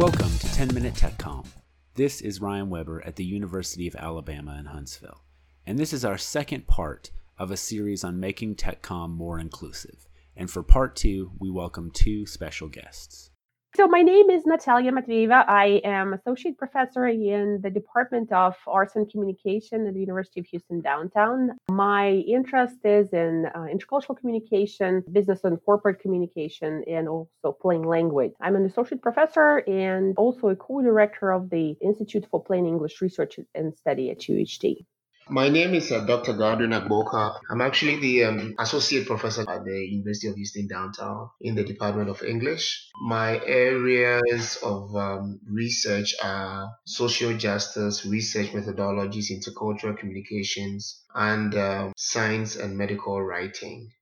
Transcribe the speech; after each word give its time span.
Welcome 0.00 0.38
to 0.38 0.54
10 0.54 0.72
Minute 0.72 0.94
TechCom. 0.94 1.46
This 1.92 2.22
is 2.22 2.40
Ryan 2.40 2.70
Weber 2.70 3.04
at 3.04 3.16
the 3.16 3.24
University 3.24 3.86
of 3.86 3.94
Alabama 3.96 4.56
in 4.58 4.64
Huntsville, 4.64 5.20
and 5.66 5.78
this 5.78 5.92
is 5.92 6.06
our 6.06 6.16
second 6.16 6.66
part 6.66 7.10
of 7.36 7.50
a 7.50 7.56
series 7.58 8.02
on 8.02 8.18
making 8.18 8.54
TechCom 8.54 9.10
more 9.10 9.38
inclusive. 9.38 10.08
And 10.34 10.50
for 10.50 10.62
part 10.62 10.96
two, 10.96 11.32
we 11.38 11.50
welcome 11.50 11.90
two 11.90 12.24
special 12.24 12.68
guests. 12.68 13.29
So 13.76 13.86
my 13.86 14.02
name 14.02 14.30
is 14.30 14.44
Natalia 14.46 14.90
Matveeva. 14.90 15.44
I 15.48 15.80
am 15.84 16.12
associate 16.12 16.58
professor 16.58 17.06
in 17.06 17.60
the 17.62 17.70
Department 17.70 18.32
of 18.32 18.56
Arts 18.66 18.96
and 18.96 19.08
Communication 19.08 19.86
at 19.86 19.94
the 19.94 20.00
University 20.00 20.40
of 20.40 20.46
Houston 20.46 20.80
downtown. 20.80 21.52
My 21.70 22.10
interest 22.10 22.78
is 22.82 23.12
in 23.12 23.46
uh, 23.54 23.66
intercultural 23.72 24.18
communication, 24.18 25.04
business 25.12 25.44
and 25.44 25.56
corporate 25.64 26.00
communication, 26.00 26.82
and 26.88 27.08
also 27.08 27.56
plain 27.62 27.82
language. 27.82 28.32
I'm 28.40 28.56
an 28.56 28.66
associate 28.66 29.02
professor 29.02 29.58
and 29.58 30.14
also 30.18 30.48
a 30.48 30.56
co-director 30.56 31.30
of 31.30 31.48
the 31.48 31.76
Institute 31.80 32.26
for 32.28 32.42
Plain 32.42 32.66
English 32.66 33.00
Research 33.00 33.38
and 33.54 33.72
Study 33.76 34.10
at 34.10 34.18
UHD. 34.18 34.84
My 35.32 35.48
name 35.48 35.74
is 35.74 35.92
uh, 35.92 36.00
Dr. 36.00 36.32
Godwin 36.32 36.70
Agboka. 36.70 37.38
I'm 37.48 37.60
actually 37.60 38.00
the 38.00 38.24
um, 38.24 38.54
associate 38.58 39.06
professor 39.06 39.48
at 39.48 39.64
the 39.64 39.86
University 39.86 40.26
of 40.26 40.34
Houston 40.34 40.66
downtown 40.66 41.30
in 41.40 41.54
the 41.54 41.62
Department 41.62 42.10
of 42.10 42.20
English. 42.24 42.88
My 43.00 43.40
areas 43.46 44.58
of 44.60 44.96
um, 44.96 45.38
research 45.46 46.16
are 46.20 46.72
social 46.84 47.36
justice, 47.36 48.04
research 48.04 48.48
methodologies, 48.48 49.30
intercultural 49.30 49.96
communications, 49.96 51.04
and 51.14 51.54
uh, 51.54 51.92
science 51.96 52.56
and 52.56 52.76
medical 52.76 53.22
writing. 53.22 53.92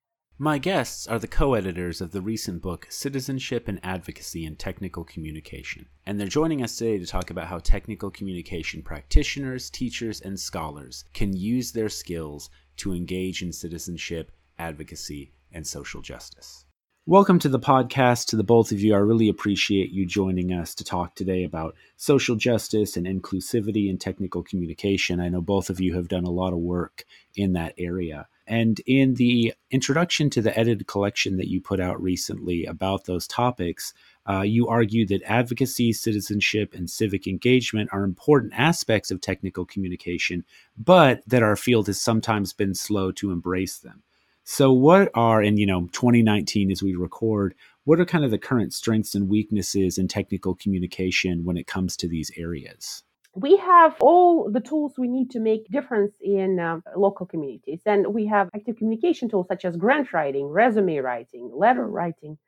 My 0.41 0.59
guests 0.59 1.09
are 1.09 1.19
the 1.19 1.27
co 1.27 1.55
editors 1.55 2.01
of 2.01 2.13
the 2.13 2.21
recent 2.21 2.63
book 2.63 2.87
Citizenship 2.91 3.67
and 3.67 3.81
Advocacy 3.83 4.47
in 4.47 4.55
Technical 4.55 5.03
Communication, 5.03 5.87
and 6.07 6.21
they're 6.21 6.29
joining 6.29 6.63
us 6.63 6.77
today 6.77 6.97
to 6.97 7.07
talk 7.07 7.31
about 7.31 7.49
how 7.49 7.59
technical 7.59 8.09
communication 8.09 8.81
practitioners, 8.81 9.69
teachers, 9.69 10.21
and 10.21 10.39
scholars 10.39 11.05
can 11.13 11.37
use 11.37 11.73
their 11.73 11.89
skills 11.89 12.51
to 12.77 12.95
engage 12.95 13.43
in 13.43 13.53
citizenship, 13.53 14.31
advocacy, 14.61 15.33
and 15.51 15.67
social 15.67 16.03
justice. 16.03 16.67
Welcome 17.09 17.39
to 17.39 17.49
the 17.49 17.59
podcast 17.59 18.27
to 18.27 18.37
the 18.37 18.45
both 18.45 18.71
of 18.71 18.83
you. 18.83 18.95
I 18.95 18.99
really 18.99 19.31
appreciate 19.31 19.93
you 19.93 20.05
joining 20.05 20.53
us 20.53 20.75
to 20.75 20.85
talk 20.85 21.15
today 21.15 21.43
about 21.43 21.75
social 21.97 22.37
justice 22.37 22.99
and 22.99 23.07
inclusivity 23.07 23.89
in 23.89 23.97
technical 23.97 24.43
communication. 24.43 25.19
I 25.19 25.31
know 25.31 25.41
both 25.41 25.71
of 25.71 25.81
you 25.81 25.95
have 25.95 26.09
done 26.09 26.25
a 26.25 26.31
lot 26.31 26.53
of 26.53 26.59
work 26.59 27.07
in 27.35 27.55
that 27.55 27.73
area. 27.79 28.29
And 28.47 28.79
in 28.85 29.15
the 29.15 29.55
introduction 29.71 30.29
to 30.29 30.43
the 30.43 30.55
edited 30.55 30.87
collection 30.87 31.39
that 31.39 31.49
you 31.49 31.63
put 31.63 31.81
out 31.81 31.99
recently 31.99 32.67
about 32.67 33.07
those 33.07 33.27
topics, 33.27 33.95
uh, 34.29 34.43
you 34.43 34.69
argue 34.69 35.07
that 35.07 35.23
advocacy, 35.23 35.95
citizenship, 35.95 36.75
and 36.75 36.91
civic 36.91 37.27
engagement 37.27 37.89
are 37.91 38.05
important 38.05 38.53
aspects 38.55 39.11
of 39.11 39.23
technical 39.23 39.65
communication, 39.65 40.45
but 40.77 41.23
that 41.27 41.43
our 41.43 41.57
field 41.57 41.87
has 41.87 41.99
sometimes 41.99 42.53
been 42.53 42.75
slow 42.75 43.11
to 43.13 43.33
embrace 43.33 43.79
them. 43.79 44.03
So, 44.51 44.73
what 44.73 45.11
are, 45.13 45.43
in 45.43 45.59
you 45.59 45.67
know, 45.67 45.89
2019 45.93 46.71
as 46.71 46.83
we 46.83 46.95
record, 46.95 47.55
what 47.85 48.01
are 48.01 48.07
kind 48.07 48.25
of 48.25 48.31
the 48.31 48.39
current 48.39 48.73
strengths 48.73 49.15
and 49.15 49.29
weaknesses 49.29 49.99
in 49.99 50.09
technical 50.09 50.55
communication 50.55 51.45
when 51.45 51.59
it 51.59 51.67
comes 51.67 51.99
to 51.99 52.09
these 52.09 52.31
areas? 52.35 53.03
we 53.35 53.59
have 53.59 53.95
all 54.01 54.51
the 54.51 54.61
tools 54.61 54.95
we 54.97 55.07
need 55.07 55.31
to 55.31 55.39
make 55.39 55.69
difference 55.71 56.17
in 56.23 56.59
uh, 56.59 56.81
local 56.97 57.27
communities 57.27 57.83
and 57.85 58.07
we 58.07 58.27
have 58.27 58.49
active 58.55 58.77
communication 58.77 59.29
tools 59.29 59.47
such 59.47 59.67
as 59.67 59.77
grant 59.77 60.13
writing 60.15 60.47
resume 60.47 60.97
writing 60.97 61.51
letter 61.55 61.87
writing 61.87 62.39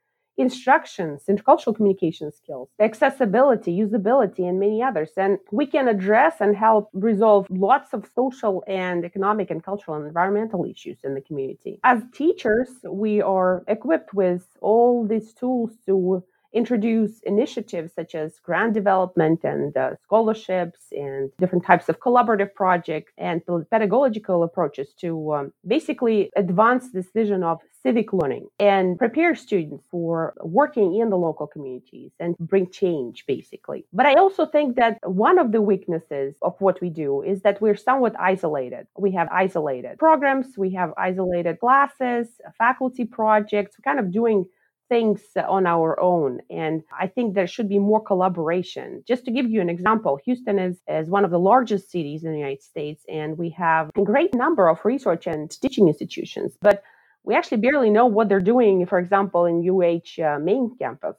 instructions 0.40 1.24
intercultural 1.28 1.74
communication 1.76 2.32
skills 2.32 2.68
accessibility 2.80 3.72
usability 3.76 4.48
and 4.48 4.58
many 4.58 4.82
others. 4.82 5.10
And 5.16 5.38
we 5.52 5.66
can 5.66 5.88
address 5.88 6.34
and 6.40 6.56
help 6.56 6.88
resolve 6.92 7.46
lots 7.50 7.92
of 7.92 8.08
social 8.14 8.64
and 8.66 9.04
economic 9.04 9.50
and 9.50 9.62
cultural 9.62 9.96
and 9.96 10.06
environmental 10.06 10.64
issues 10.64 10.98
in 11.04 11.14
the 11.14 11.20
community. 11.20 11.80
As 11.84 12.02
teachers 12.12 12.70
we 12.84 13.20
are 13.20 13.62
equipped 13.68 14.14
with 14.14 14.46
all 14.60 15.06
these 15.06 15.32
tools 15.34 15.72
to 15.86 16.22
introduce 16.52 17.20
initiatives 17.20 17.92
such 17.94 18.14
as 18.14 18.38
grant 18.42 18.74
development 18.74 19.40
and 19.44 19.76
uh, 19.76 19.90
scholarships 20.02 20.80
and 20.92 21.30
different 21.38 21.64
types 21.64 21.88
of 21.88 22.00
collaborative 22.00 22.52
projects 22.54 23.12
and 23.18 23.42
pedagogical 23.70 24.42
approaches 24.42 24.92
to 24.94 25.32
um, 25.32 25.52
basically 25.66 26.30
advance 26.36 26.90
this 26.92 27.06
vision 27.14 27.42
of 27.42 27.58
civic 27.82 28.12
learning 28.12 28.46
and 28.58 28.98
prepare 28.98 29.34
students 29.34 29.84
for 29.90 30.34
working 30.42 30.96
in 30.96 31.08
the 31.08 31.16
local 31.16 31.46
communities 31.46 32.10
and 32.20 32.36
bring 32.38 32.70
change 32.70 33.24
basically. 33.26 33.86
But 33.92 34.06
i 34.06 34.14
also 34.14 34.44
think 34.46 34.76
that 34.76 34.98
one 35.04 35.38
of 35.38 35.52
the 35.52 35.62
weaknesses 35.62 36.34
of 36.42 36.54
what 36.60 36.80
we 36.80 36.90
do 36.90 37.22
is 37.22 37.42
that 37.42 37.60
we're 37.60 37.76
somewhat 37.76 38.14
isolated. 38.18 38.86
We 38.98 39.12
have 39.12 39.28
isolated 39.30 39.98
programs 39.98 40.58
we 40.58 40.70
have 40.74 40.92
isolated 40.96 41.60
classes 41.60 42.28
faculty 42.58 43.04
projects 43.04 43.76
kind 43.82 43.98
of 43.98 44.10
doing 44.10 44.44
things 44.90 45.22
on 45.48 45.66
our 45.66 45.98
own. 45.98 46.40
And 46.50 46.82
I 46.98 47.06
think 47.06 47.34
there 47.34 47.46
should 47.46 47.68
be 47.68 47.78
more 47.78 48.02
collaboration. 48.02 49.02
Just 49.08 49.24
to 49.24 49.30
give 49.30 49.48
you 49.48 49.62
an 49.62 49.70
example, 49.70 50.18
Houston 50.26 50.58
is, 50.58 50.76
is 50.86 51.08
one 51.08 51.24
of 51.24 51.30
the 51.30 51.38
largest 51.38 51.90
cities 51.90 52.24
in 52.24 52.32
the 52.32 52.38
United 52.38 52.62
States, 52.62 53.02
and 53.08 53.38
we 53.38 53.48
have 53.50 53.90
a 53.96 54.02
great 54.02 54.34
number 54.34 54.68
of 54.68 54.84
research 54.84 55.26
and 55.26 55.50
teaching 55.50 55.88
institutions. 55.88 56.58
But 56.60 56.82
we 57.24 57.34
actually 57.34 57.62
barely 57.62 57.88
know 57.88 58.06
what 58.06 58.28
they're 58.28 58.40
doing, 58.40 58.84
for 58.84 58.98
example, 58.98 59.46
in 59.46 59.66
UH 59.66 60.22
uh, 60.22 60.38
main 60.38 60.76
campus 60.78 61.16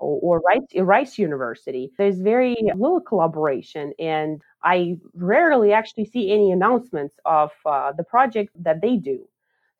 or, 0.00 0.40
Rice, 0.40 0.68
Rice 0.76 1.18
University. 1.18 1.90
There's 1.98 2.20
very 2.20 2.56
little 2.76 3.00
collaboration, 3.00 3.92
and 3.98 4.40
I 4.62 4.98
rarely 5.14 5.72
actually 5.72 6.06
see 6.06 6.30
any 6.30 6.52
announcements 6.52 7.16
of 7.24 7.50
uh, 7.66 7.92
the 7.92 8.04
project 8.04 8.50
that 8.62 8.80
they 8.80 8.96
do. 8.96 9.26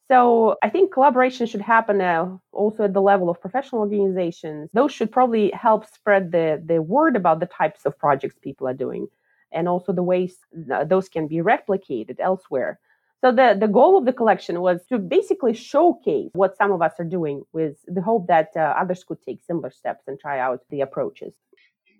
So 0.09 0.57
I 0.63 0.71
think 0.71 0.93
collaboration 0.93 1.47
should 1.47 1.61
happen 1.61 2.01
uh, 2.01 2.39
also 2.59 2.85
at 2.85 2.93
the 2.93 3.07
level 3.13 3.31
of 3.31 3.41
professional 3.41 3.81
organizations. 3.83 4.71
Those 4.75 4.93
should 4.93 5.11
probably 5.19 5.51
help 5.67 5.83
spread 5.99 6.33
the, 6.33 6.47
the 6.71 6.83
word 6.83 7.15
about 7.17 7.41
the 7.41 7.47
types 7.61 7.87
of 7.87 7.99
projects 7.99 8.37
people 8.43 8.67
are 8.69 8.75
doing 8.75 9.09
and 9.53 9.69
also 9.69 9.93
the 9.93 10.03
ways 10.03 10.37
those 10.53 11.09
can 11.09 11.27
be 11.27 11.37
replicated 11.37 12.17
elsewhere. 12.21 12.79
So 13.21 13.33
the, 13.33 13.57
the 13.59 13.67
goal 13.67 13.99
of 13.99 14.05
the 14.05 14.13
collection 14.13 14.61
was 14.61 14.81
to 14.91 14.99
basically 14.99 15.55
showcase 15.55 16.31
what 16.35 16.57
some 16.57 16.71
of 16.71 16.83
us 16.83 16.93
are 16.99 17.05
doing 17.05 17.43
with 17.53 17.77
the 17.87 18.03
hope 18.03 18.29
that 18.29 18.51
uh, 18.55 18.75
others 18.81 19.03
could 19.03 19.21
take 19.23 19.41
similar 19.43 19.71
steps 19.71 20.05
and 20.07 20.21
try 20.21 20.39
out 20.39 20.61
the 20.71 20.83
approaches. 20.83 21.35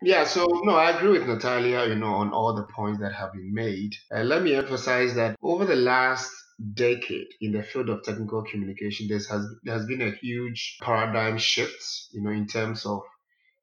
Yeah, 0.01 0.25
so 0.25 0.47
no, 0.63 0.77
I 0.77 0.91
agree 0.91 1.19
with 1.19 1.27
Natalia, 1.27 1.87
you 1.87 1.97
know, 1.97 2.15
on 2.23 2.33
all 2.33 2.55
the 2.55 2.69
points 2.73 3.01
that 3.01 3.13
have 3.15 3.33
been 3.33 3.53
made. 3.53 3.97
Uh, 4.15 4.23
let 4.23 4.45
me 4.45 4.55
emphasize 4.55 5.15
that 5.17 5.37
over 5.43 5.65
the 5.65 5.75
last 5.75 6.31
decade 6.75 7.29
in 7.41 7.53
the 7.53 7.63
field 7.63 7.89
of 7.89 8.03
technical 8.03 8.43
communication, 8.43 9.09
there 9.09 9.19
has 9.19 9.47
there 9.65 9.75
has 9.75 9.87
been 9.87 10.03
a 10.03 10.11
huge 10.11 10.79
paradigm 10.83 11.39
shift, 11.39 11.83
you 12.13 12.23
know, 12.23 12.31
in 12.31 12.47
terms 12.47 12.85
of 12.85 13.03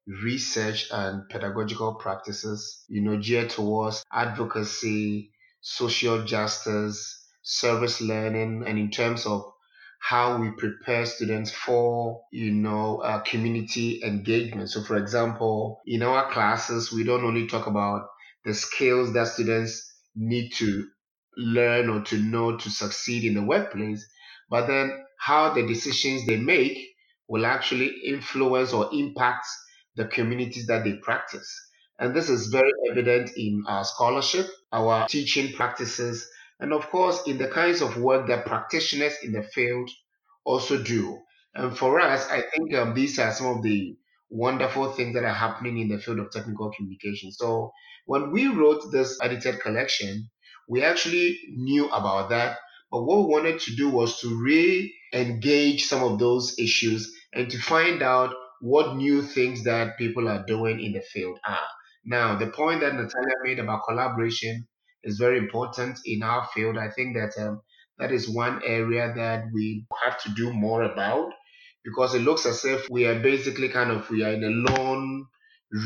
research 0.06 0.88
and 0.92 1.28
pedagogical 1.28 1.94
practices, 1.94 2.84
you 2.88 3.02
know, 3.02 3.18
geared 3.18 3.50
towards 3.50 4.04
advocacy, 4.12 5.32
social 5.60 6.24
justice, 6.24 7.26
service 7.42 8.00
learning, 8.00 8.64
and 8.66 8.78
in 8.78 8.90
terms 8.90 9.26
of 9.26 9.44
how 9.98 10.38
we 10.38 10.50
prepare 10.52 11.04
students 11.04 11.50
for, 11.50 12.22
you 12.30 12.52
know, 12.52 12.98
uh, 12.98 13.20
community 13.20 14.02
engagement. 14.04 14.70
So, 14.70 14.82
for 14.82 14.96
example, 14.96 15.80
in 15.86 16.02
our 16.02 16.30
classes, 16.30 16.92
we 16.92 17.02
don't 17.02 17.24
only 17.24 17.46
talk 17.46 17.66
about 17.66 18.06
the 18.44 18.54
skills 18.54 19.12
that 19.14 19.26
students 19.26 19.94
need 20.14 20.50
to 20.54 20.86
learn 21.36 21.88
or 21.88 22.00
to 22.02 22.18
know 22.18 22.56
to 22.56 22.70
succeed 22.70 23.24
in 23.24 23.34
the 23.34 23.42
workplace, 23.42 24.06
but 24.48 24.66
then 24.66 25.04
how 25.18 25.52
the 25.52 25.66
decisions 25.66 26.26
they 26.26 26.36
make 26.36 26.78
will 27.28 27.46
actually 27.46 27.88
influence 28.04 28.72
or 28.72 28.88
impact 28.92 29.46
the 29.96 30.06
communities 30.06 30.66
that 30.66 30.84
they 30.84 30.94
practice. 30.94 31.48
And 31.98 32.14
this 32.14 32.28
is 32.28 32.48
very 32.48 32.72
evident 32.90 33.30
in 33.36 33.64
our 33.66 33.84
scholarship, 33.84 34.46
our 34.72 35.08
teaching 35.08 35.54
practices, 35.54 36.28
and 36.60 36.72
of 36.72 36.88
course, 36.90 37.26
in 37.26 37.38
the 37.38 37.48
kinds 37.48 37.80
of 37.82 37.96
work 37.96 38.28
that 38.28 38.46
practitioners 38.46 39.14
in 39.22 39.32
the 39.32 39.42
field 39.42 39.90
also 40.44 40.82
do. 40.82 41.20
And 41.54 41.76
for 41.76 42.00
us, 42.00 42.28
I 42.28 42.42
think 42.42 42.74
um, 42.74 42.94
these 42.94 43.18
are 43.18 43.32
some 43.32 43.46
of 43.46 43.62
the 43.62 43.96
wonderful 44.28 44.92
things 44.92 45.14
that 45.14 45.24
are 45.24 45.32
happening 45.32 45.78
in 45.78 45.88
the 45.88 45.98
field 45.98 46.18
of 46.18 46.30
technical 46.30 46.70
communication. 46.70 47.32
So 47.32 47.72
when 48.06 48.30
we 48.30 48.48
wrote 48.48 48.90
this 48.92 49.18
edited 49.22 49.60
collection, 49.60 50.28
we 50.68 50.82
actually 50.82 51.38
knew 51.50 51.88
about 51.88 52.30
that. 52.30 52.58
But 52.90 53.04
what 53.04 53.18
we 53.20 53.24
wanted 53.34 53.60
to 53.60 53.76
do 53.76 53.90
was 53.90 54.20
to 54.20 54.42
re 54.42 54.94
engage 55.12 55.86
some 55.86 56.02
of 56.02 56.18
those 56.18 56.58
issues 56.58 57.12
and 57.32 57.50
to 57.50 57.58
find 57.58 58.02
out 58.02 58.34
what 58.60 58.96
new 58.96 59.22
things 59.22 59.64
that 59.64 59.98
people 59.98 60.28
are 60.28 60.44
doing 60.46 60.80
in 60.80 60.92
the 60.92 61.00
field 61.00 61.38
are. 61.46 61.66
Now, 62.04 62.36
the 62.38 62.46
point 62.48 62.80
that 62.80 62.94
Natalia 62.94 63.36
made 63.42 63.58
about 63.58 63.82
collaboration 63.88 64.66
is 65.02 65.18
very 65.18 65.38
important 65.38 65.98
in 66.04 66.22
our 66.22 66.46
field. 66.54 66.78
I 66.78 66.90
think 66.90 67.16
that 67.16 67.36
um, 67.38 67.62
that 67.98 68.12
is 68.12 68.28
one 68.28 68.62
area 68.64 69.12
that 69.14 69.44
we 69.52 69.86
have 70.04 70.20
to 70.22 70.30
do 70.34 70.52
more 70.52 70.82
about 70.82 71.32
because 71.84 72.14
it 72.14 72.20
looks 72.22 72.46
as 72.46 72.64
if 72.64 72.88
we 72.90 73.06
are 73.06 73.20
basically 73.20 73.68
kind 73.68 73.90
of 73.90 74.08
we 74.10 74.24
are 74.24 74.32
in 74.32 74.44
a 74.44 74.72
lone 74.72 75.26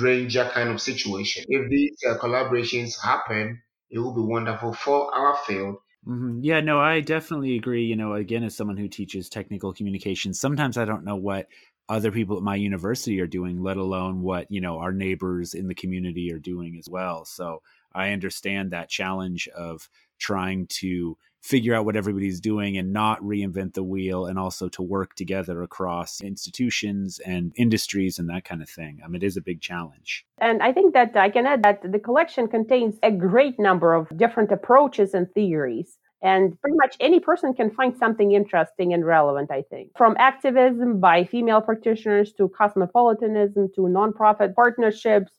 ranger 0.00 0.48
kind 0.52 0.70
of 0.70 0.80
situation. 0.80 1.44
If 1.48 1.70
these 1.70 1.96
uh, 2.08 2.18
collaborations 2.18 2.94
happen, 3.02 3.62
it 3.90 3.98
will 3.98 4.14
be 4.14 4.20
wonderful 4.20 4.72
for 4.72 5.14
our 5.14 5.36
field. 5.36 5.76
Mm-hmm. 6.06 6.40
Yeah, 6.42 6.60
no, 6.60 6.80
I 6.80 7.00
definitely 7.00 7.56
agree. 7.56 7.84
You 7.84 7.96
know, 7.96 8.14
again, 8.14 8.42
as 8.42 8.56
someone 8.56 8.76
who 8.76 8.88
teaches 8.88 9.28
technical 9.28 9.72
communication, 9.72 10.32
sometimes 10.32 10.78
I 10.78 10.84
don't 10.84 11.04
know 11.04 11.16
what 11.16 11.48
other 11.88 12.10
people 12.10 12.36
at 12.36 12.42
my 12.42 12.54
university 12.54 13.20
are 13.20 13.26
doing, 13.26 13.62
let 13.62 13.76
alone 13.76 14.22
what, 14.22 14.46
you 14.50 14.60
know, 14.60 14.78
our 14.78 14.92
neighbors 14.92 15.54
in 15.54 15.66
the 15.66 15.74
community 15.74 16.32
are 16.32 16.38
doing 16.38 16.76
as 16.78 16.88
well. 16.88 17.24
So 17.24 17.62
I 17.92 18.12
understand 18.12 18.70
that 18.70 18.88
challenge 18.88 19.48
of 19.48 19.88
trying 20.18 20.68
to 20.68 21.18
figure 21.42 21.74
out 21.74 21.84
what 21.84 21.96
everybody's 21.96 22.40
doing 22.40 22.76
and 22.76 22.92
not 22.92 23.20
reinvent 23.22 23.74
the 23.74 23.82
wheel 23.82 24.26
and 24.26 24.38
also 24.38 24.68
to 24.68 24.82
work 24.82 25.14
together 25.14 25.62
across 25.62 26.20
institutions 26.20 27.18
and 27.20 27.52
industries 27.56 28.18
and 28.18 28.28
that 28.28 28.44
kind 28.44 28.62
of 28.62 28.68
thing. 28.68 29.00
I 29.02 29.08
mean, 29.08 29.22
it 29.22 29.26
is 29.26 29.36
a 29.36 29.40
big 29.40 29.60
challenge. 29.60 30.26
And 30.38 30.62
I 30.62 30.72
think 30.72 30.92
that 30.94 31.16
I 31.16 31.30
can 31.30 31.46
add 31.46 31.62
that 31.62 31.80
the 31.90 31.98
collection 31.98 32.46
contains 32.46 32.96
a 33.02 33.10
great 33.10 33.58
number 33.58 33.94
of 33.94 34.08
different 34.16 34.52
approaches 34.52 35.14
and 35.14 35.32
theories. 35.32 35.96
And 36.22 36.60
pretty 36.60 36.76
much 36.76 36.96
any 37.00 37.18
person 37.18 37.54
can 37.54 37.70
find 37.70 37.96
something 37.96 38.32
interesting 38.32 38.92
and 38.92 39.06
relevant, 39.06 39.50
I 39.50 39.62
think. 39.62 39.92
From 39.96 40.16
activism 40.18 41.00
by 41.00 41.24
female 41.24 41.62
practitioners 41.62 42.34
to 42.34 42.50
cosmopolitanism 42.50 43.70
to 43.74 43.80
nonprofit 43.80 44.54
partnerships 44.54 45.32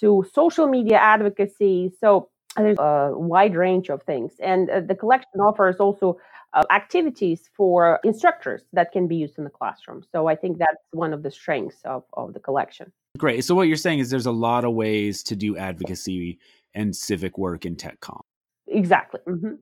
to 0.00 0.26
social 0.34 0.66
media 0.66 0.98
advocacy. 0.98 1.92
So 1.98 2.28
there's 2.56 2.78
a 2.78 3.12
wide 3.14 3.54
range 3.54 3.88
of 3.88 4.02
things. 4.02 4.32
And 4.40 4.70
uh, 4.70 4.80
the 4.80 4.94
collection 4.94 5.40
offers 5.40 5.76
also 5.76 6.18
uh, 6.54 6.64
activities 6.70 7.48
for 7.56 8.00
instructors 8.04 8.62
that 8.72 8.92
can 8.92 9.06
be 9.06 9.16
used 9.16 9.38
in 9.38 9.44
the 9.44 9.50
classroom. 9.50 10.02
So 10.12 10.28
I 10.28 10.34
think 10.34 10.58
that's 10.58 10.82
one 10.92 11.12
of 11.12 11.22
the 11.22 11.30
strengths 11.30 11.80
of, 11.84 12.04
of 12.14 12.32
the 12.32 12.40
collection. 12.40 12.92
Great. 13.18 13.44
So 13.44 13.54
what 13.54 13.68
you're 13.68 13.76
saying 13.76 13.98
is 13.98 14.10
there's 14.10 14.26
a 14.26 14.32
lot 14.32 14.64
of 14.64 14.72
ways 14.72 15.22
to 15.24 15.36
do 15.36 15.56
advocacy 15.56 16.38
and 16.74 16.94
civic 16.94 17.36
work 17.38 17.66
in 17.66 17.76
TechCom. 17.76 18.20
Exactly. 18.66 19.20
Mm-hmm. 19.28 19.54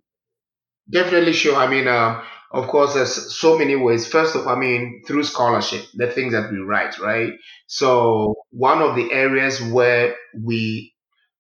Definitely 0.90 1.32
sure. 1.32 1.56
I 1.56 1.66
mean, 1.66 1.88
um, 1.88 2.22
of 2.52 2.68
course, 2.68 2.94
there's 2.94 3.36
so 3.36 3.58
many 3.58 3.74
ways. 3.74 4.06
First 4.06 4.36
of 4.36 4.46
all, 4.46 4.54
I 4.54 4.58
mean, 4.58 5.02
through 5.06 5.24
scholarship, 5.24 5.84
the 5.94 6.10
things 6.10 6.32
that 6.32 6.50
we 6.50 6.58
write, 6.58 6.98
right? 6.98 7.32
So 7.66 8.36
one 8.50 8.80
of 8.82 8.94
the 8.94 9.12
areas 9.12 9.60
where 9.60 10.14
we 10.40 10.94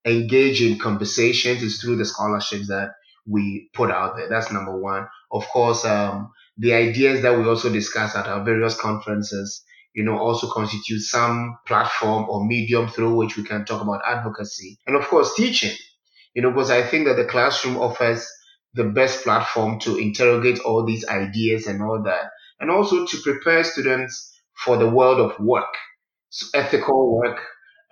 engage 0.06 0.62
in 0.62 0.78
conversations 0.78 1.62
is 1.62 1.80
through 1.80 1.96
the 1.96 2.04
scholarships 2.04 2.68
that 2.68 2.92
we 3.26 3.68
put 3.74 3.90
out 3.90 4.16
there. 4.16 4.28
That's 4.28 4.52
number 4.52 4.78
one. 4.78 5.08
Of 5.32 5.46
course, 5.48 5.84
um, 5.84 6.32
the 6.56 6.74
ideas 6.74 7.22
that 7.22 7.36
we 7.36 7.46
also 7.46 7.70
discuss 7.70 8.14
at 8.14 8.26
our 8.26 8.44
various 8.44 8.76
conferences, 8.80 9.64
you 9.94 10.04
know, 10.04 10.16
also 10.16 10.48
constitute 10.48 11.00
some 11.02 11.58
platform 11.66 12.26
or 12.28 12.46
medium 12.46 12.88
through 12.88 13.16
which 13.16 13.36
we 13.36 13.42
can 13.42 13.64
talk 13.64 13.82
about 13.82 14.02
advocacy. 14.06 14.78
And 14.86 14.94
of 14.94 15.06
course, 15.08 15.34
teaching, 15.34 15.76
you 16.34 16.42
know, 16.42 16.50
because 16.50 16.70
I 16.70 16.82
think 16.82 17.06
that 17.06 17.16
the 17.16 17.24
classroom 17.24 17.76
offers 17.76 18.26
the 18.74 18.84
best 18.84 19.24
platform 19.24 19.80
to 19.80 19.96
interrogate 19.98 20.60
all 20.60 20.84
these 20.84 21.06
ideas 21.08 21.66
and 21.66 21.82
all 21.82 22.02
that. 22.04 22.30
And 22.60 22.70
also 22.70 23.06
to 23.06 23.18
prepare 23.22 23.64
students 23.64 24.40
for 24.64 24.76
the 24.76 24.88
world 24.88 25.18
of 25.18 25.38
work, 25.40 25.74
so 26.30 26.46
ethical 26.58 27.16
work, 27.16 27.38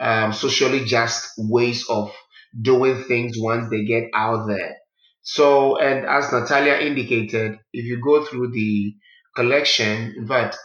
um, 0.00 0.32
socially 0.32 0.84
just 0.84 1.30
ways 1.38 1.86
of 1.88 2.12
doing 2.60 3.02
things 3.04 3.36
once 3.38 3.68
they 3.70 3.84
get 3.84 4.04
out 4.14 4.46
there. 4.46 4.76
So, 5.22 5.78
and 5.78 6.06
as 6.06 6.32
Natalia 6.32 6.74
indicated, 6.74 7.58
if 7.72 7.84
you 7.84 8.00
go 8.02 8.24
through 8.24 8.50
the 8.52 8.94
collection, 9.34 10.14
in 10.16 10.26
fact, 10.26 10.56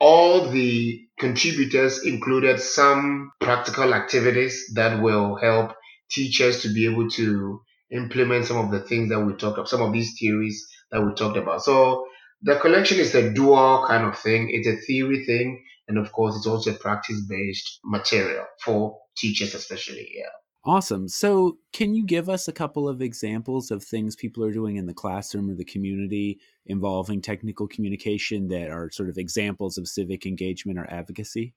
all 0.00 0.50
the 0.50 1.00
contributors 1.18 2.04
included 2.04 2.60
some 2.60 3.30
practical 3.40 3.94
activities 3.94 4.72
that 4.74 5.02
will 5.02 5.36
help 5.36 5.72
teachers 6.10 6.62
to 6.62 6.72
be 6.72 6.86
able 6.86 7.08
to 7.10 7.60
implement 7.90 8.46
some 8.46 8.58
of 8.58 8.70
the 8.70 8.80
things 8.80 9.08
that 9.10 9.20
we 9.20 9.32
talked 9.34 9.58
about, 9.58 9.68
some 9.68 9.82
of 9.82 9.92
these 9.92 10.14
theories 10.18 10.66
that 10.90 11.02
we 11.02 11.14
talked 11.14 11.36
about. 11.36 11.62
So 11.62 12.06
the 12.44 12.56
collection 12.60 12.98
is 12.98 13.14
a 13.14 13.30
dual 13.30 13.84
kind 13.88 14.04
of 14.04 14.18
thing. 14.18 14.48
It's 14.50 14.68
a 14.68 14.76
theory 14.86 15.24
thing 15.24 15.64
and 15.88 15.98
of 15.98 16.12
course, 16.12 16.36
it's 16.36 16.46
also 16.46 16.72
a 16.72 16.74
practice 16.74 17.20
based 17.28 17.80
material 17.84 18.46
for 18.60 18.98
teachers, 19.16 19.54
especially. 19.54 20.08
Yeah. 20.14 20.30
Awesome. 20.66 21.08
So, 21.08 21.58
can 21.74 21.94
you 21.94 22.06
give 22.06 22.30
us 22.30 22.48
a 22.48 22.52
couple 22.52 22.88
of 22.88 23.02
examples 23.02 23.70
of 23.70 23.84
things 23.84 24.16
people 24.16 24.42
are 24.44 24.52
doing 24.52 24.76
in 24.76 24.86
the 24.86 24.94
classroom 24.94 25.50
or 25.50 25.54
the 25.54 25.64
community 25.64 26.40
involving 26.64 27.20
technical 27.20 27.68
communication 27.68 28.48
that 28.48 28.70
are 28.70 28.90
sort 28.90 29.10
of 29.10 29.18
examples 29.18 29.76
of 29.76 29.86
civic 29.86 30.24
engagement 30.24 30.78
or 30.78 30.90
advocacy? 30.90 31.52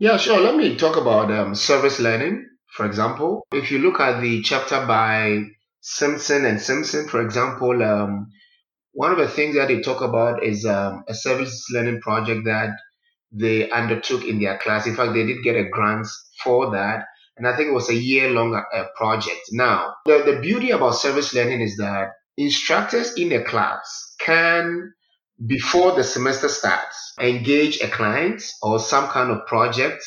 Yeah, 0.00 0.16
sure. 0.16 0.40
Let 0.40 0.56
me 0.56 0.74
talk 0.74 0.96
about 0.96 1.30
um, 1.30 1.54
service 1.54 2.00
learning, 2.00 2.44
for 2.72 2.86
example. 2.86 3.46
If 3.52 3.70
you 3.70 3.78
look 3.78 4.00
at 4.00 4.20
the 4.20 4.42
chapter 4.42 4.84
by 4.84 5.44
Simpson 5.80 6.44
and 6.44 6.60
Simpson, 6.60 7.06
for 7.06 7.22
example, 7.22 7.80
um, 7.84 8.32
one 8.92 9.12
of 9.12 9.18
the 9.18 9.28
things 9.28 9.56
that 9.56 9.68
they 9.68 9.80
talk 9.80 10.00
about 10.00 10.42
is 10.42 10.66
um, 10.66 11.04
a 11.08 11.14
service 11.14 11.66
learning 11.72 12.00
project 12.00 12.44
that 12.44 12.70
they 13.32 13.70
undertook 13.70 14.24
in 14.24 14.40
their 14.40 14.58
class. 14.58 14.86
In 14.86 14.96
fact, 14.96 15.14
they 15.14 15.24
did 15.24 15.44
get 15.44 15.56
a 15.56 15.68
grant 15.68 16.08
for 16.42 16.72
that. 16.72 17.06
And 17.36 17.46
I 17.46 17.56
think 17.56 17.68
it 17.68 17.74
was 17.74 17.88
a 17.88 17.94
year 17.94 18.30
long 18.30 18.54
uh, 18.54 18.84
project. 18.96 19.40
Now, 19.52 19.94
the, 20.04 20.22
the 20.26 20.40
beauty 20.40 20.70
about 20.70 20.96
service 20.96 21.32
learning 21.32 21.60
is 21.60 21.76
that 21.76 22.10
instructors 22.36 23.14
in 23.14 23.32
a 23.32 23.44
class 23.44 24.14
can, 24.20 24.92
before 25.46 25.92
the 25.92 26.04
semester 26.04 26.48
starts, 26.48 27.14
engage 27.20 27.80
a 27.80 27.88
client 27.88 28.42
or 28.62 28.78
some 28.78 29.08
kind 29.08 29.30
of 29.30 29.46
project. 29.46 30.04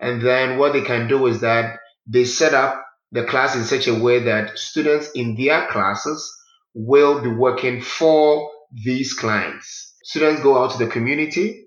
And 0.00 0.22
then 0.22 0.58
what 0.58 0.72
they 0.72 0.82
can 0.82 1.06
do 1.06 1.26
is 1.26 1.40
that 1.42 1.76
they 2.06 2.24
set 2.24 2.54
up 2.54 2.84
the 3.12 3.24
class 3.24 3.54
in 3.54 3.64
such 3.64 3.86
a 3.86 3.94
way 3.94 4.20
that 4.24 4.58
students 4.58 5.10
in 5.14 5.36
their 5.36 5.68
classes 5.68 6.28
will 6.74 7.22
be 7.22 7.30
working 7.30 7.80
for 7.80 8.50
these 8.72 9.14
clients. 9.14 9.94
Students 10.02 10.42
go 10.42 10.62
out 10.62 10.72
to 10.72 10.78
the 10.78 10.90
community 10.90 11.64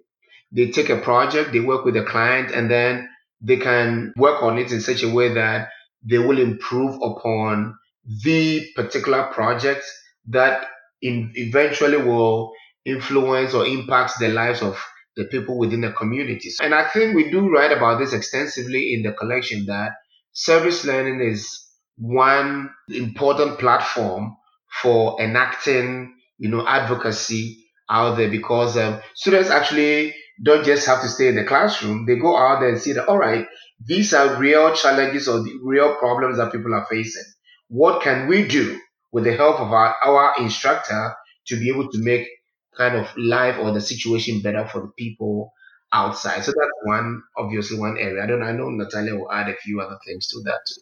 they 0.52 0.72
take 0.72 0.90
a 0.90 0.98
project, 0.98 1.52
they 1.52 1.60
work 1.60 1.86
with 1.86 1.98
a 1.98 2.04
client, 2.04 2.52
and 2.52 2.72
then 2.72 3.10
they 3.42 3.58
can 3.58 4.14
work 4.16 4.42
on 4.42 4.58
it 4.58 4.72
in 4.72 4.82
such 4.82 5.04
a 5.04 5.10
way 5.10 5.34
that 5.34 5.70
they 6.04 6.18
will 6.18 6.40
improve 6.40 6.98
upon 7.02 7.78
the 8.24 8.66
particular 8.76 9.24
project 9.34 9.84
that 10.30 10.66
in, 11.02 11.32
eventually 11.36 11.98
will 11.98 12.54
influence 12.86 13.54
or 13.54 13.66
impact 13.66 14.14
the 14.20 14.30
lives 14.30 14.62
of 14.62 14.82
the 15.18 15.26
people 15.26 15.58
within 15.58 15.82
the 15.82 15.92
communities. 15.92 16.58
And 16.62 16.74
I 16.74 16.88
think 16.90 17.16
we 17.16 17.30
do 17.30 17.50
write 17.50 17.76
about 17.76 18.00
this 18.00 18.14
extensively 18.14 18.94
in 18.94 19.04
the 19.04 19.12
collection 19.12 19.66
that 19.66 19.92
service 20.32 20.86
learning 20.86 21.20
is 21.22 21.66
one 21.98 22.70
important 22.90 23.60
platform 23.60 24.38
for 24.82 25.22
enacting, 25.22 26.16
you 26.38 26.50
know, 26.50 26.66
advocacy 26.68 27.66
out 27.90 28.18
there 28.18 28.30
because 28.30 28.78
um, 28.78 29.00
students 29.16 29.50
actually 29.50 30.14
don't 30.44 30.66
just 30.66 30.86
have 30.88 31.02
to 31.02 31.08
stay 31.08 31.28
in 31.30 31.36
the 31.36 31.44
classroom. 31.44 32.06
They 32.06 32.16
go 32.18 32.38
out 32.38 32.60
there 32.60 32.70
and 32.70 32.80
see 32.80 32.94
that, 32.94 33.08
all 33.08 33.18
right, 33.18 33.48
these 33.86 34.14
are 34.14 34.40
real 34.40 34.74
challenges 34.76 35.28
or 35.28 35.40
the 35.40 35.54
real 35.64 35.96
problems 35.96 36.38
that 36.38 36.52
people 36.52 36.74
are 36.74 36.86
facing. 36.90 37.24
What 37.70 38.02
can 38.02 38.28
we 38.28 38.48
do 38.48 38.80
with 39.12 39.24
the 39.24 39.34
help 39.36 39.60
of 39.60 39.72
our, 39.72 39.96
our 40.04 40.36
instructor 40.40 41.16
to 41.48 41.60
be 41.60 41.70
able 41.70 41.90
to 41.92 42.00
make 42.00 42.28
kind 42.76 42.96
of 42.96 43.08
life 43.18 43.58
or 43.60 43.72
the 43.72 43.82
situation 43.82 44.42
better 44.42 44.68
for 44.68 44.82
the 44.82 44.92
people 44.98 45.52
outside? 45.94 46.44
So 46.44 46.52
that's 46.52 46.72
one, 46.84 47.24
obviously 47.38 47.80
one 47.80 47.98
area. 47.98 48.24
I 48.24 48.28
don't 48.28 48.44
I 48.44 48.52
know 48.52 48.70
Natalia 48.70 49.16
will 49.16 49.32
add 49.32 49.50
a 49.50 49.56
few 49.56 49.82
other 49.82 49.98
things 50.06 50.28
to 50.30 50.42
that 50.46 50.60
too. 50.68 50.82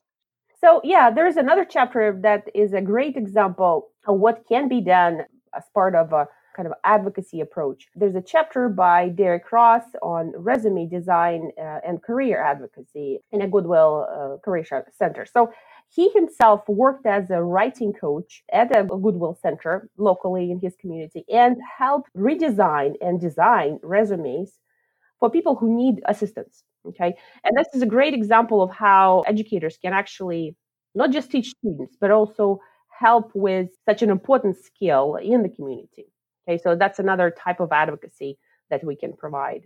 So 0.65 0.81
yeah, 0.83 1.11
there's 1.11 1.37
another 1.37 1.63
chapter 1.63 2.19
that 2.23 2.49
is 2.55 2.73
a 2.73 2.81
great 2.81 3.15
example 3.15 3.89
of 4.07 4.17
what 4.17 4.45
can 4.49 4.67
be 4.67 4.81
done 4.81 5.21
as 5.55 5.63
part 5.75 5.93
of 5.93 6.11
a 6.11 6.27
kind 6.55 6.65
of 6.67 6.73
advocacy 6.83 7.39
approach. 7.39 7.85
There's 7.93 8.15
a 8.15 8.21
chapter 8.33 8.67
by 8.67 9.09
Derek 9.09 9.51
Ross 9.51 9.83
on 10.01 10.33
resume 10.35 10.87
design 10.87 11.51
uh, 11.59 11.81
and 11.87 12.01
career 12.01 12.41
advocacy 12.41 13.19
in 13.31 13.43
a 13.43 13.47
Goodwill 13.47 14.07
uh, 14.09 14.37
Career 14.43 14.65
Center. 14.91 15.27
So 15.31 15.53
he 15.89 16.09
himself 16.09 16.67
worked 16.67 17.05
as 17.05 17.29
a 17.29 17.43
writing 17.43 17.93
coach 17.93 18.41
at 18.51 18.75
a 18.75 18.85
Goodwill 18.85 19.37
Center 19.39 19.87
locally 19.97 20.49
in 20.49 20.59
his 20.59 20.75
community 20.81 21.25
and 21.31 21.57
helped 21.77 22.09
redesign 22.17 22.95
and 23.01 23.21
design 23.21 23.77
resumes 23.83 24.53
for 25.19 25.29
people 25.29 25.57
who 25.57 25.77
need 25.77 26.01
assistance. 26.07 26.64
Okay. 26.87 27.13
And 27.43 27.57
this 27.57 27.67
is 27.73 27.81
a 27.81 27.85
great 27.85 28.13
example 28.13 28.61
of 28.61 28.71
how 28.71 29.21
educators 29.27 29.77
can 29.77 29.93
actually 29.93 30.55
not 30.93 31.11
just 31.11 31.31
teach 31.31 31.49
students, 31.49 31.97
but 31.99 32.11
also 32.11 32.59
help 32.89 33.31
with 33.33 33.69
such 33.85 34.01
an 34.01 34.09
important 34.09 34.57
skill 34.57 35.15
in 35.15 35.43
the 35.43 35.49
community. 35.49 36.05
Okay, 36.47 36.61
so 36.61 36.75
that's 36.75 36.99
another 36.99 37.31
type 37.31 37.59
of 37.59 37.71
advocacy 37.71 38.37
that 38.69 38.83
we 38.83 38.95
can 38.95 39.13
provide. 39.13 39.63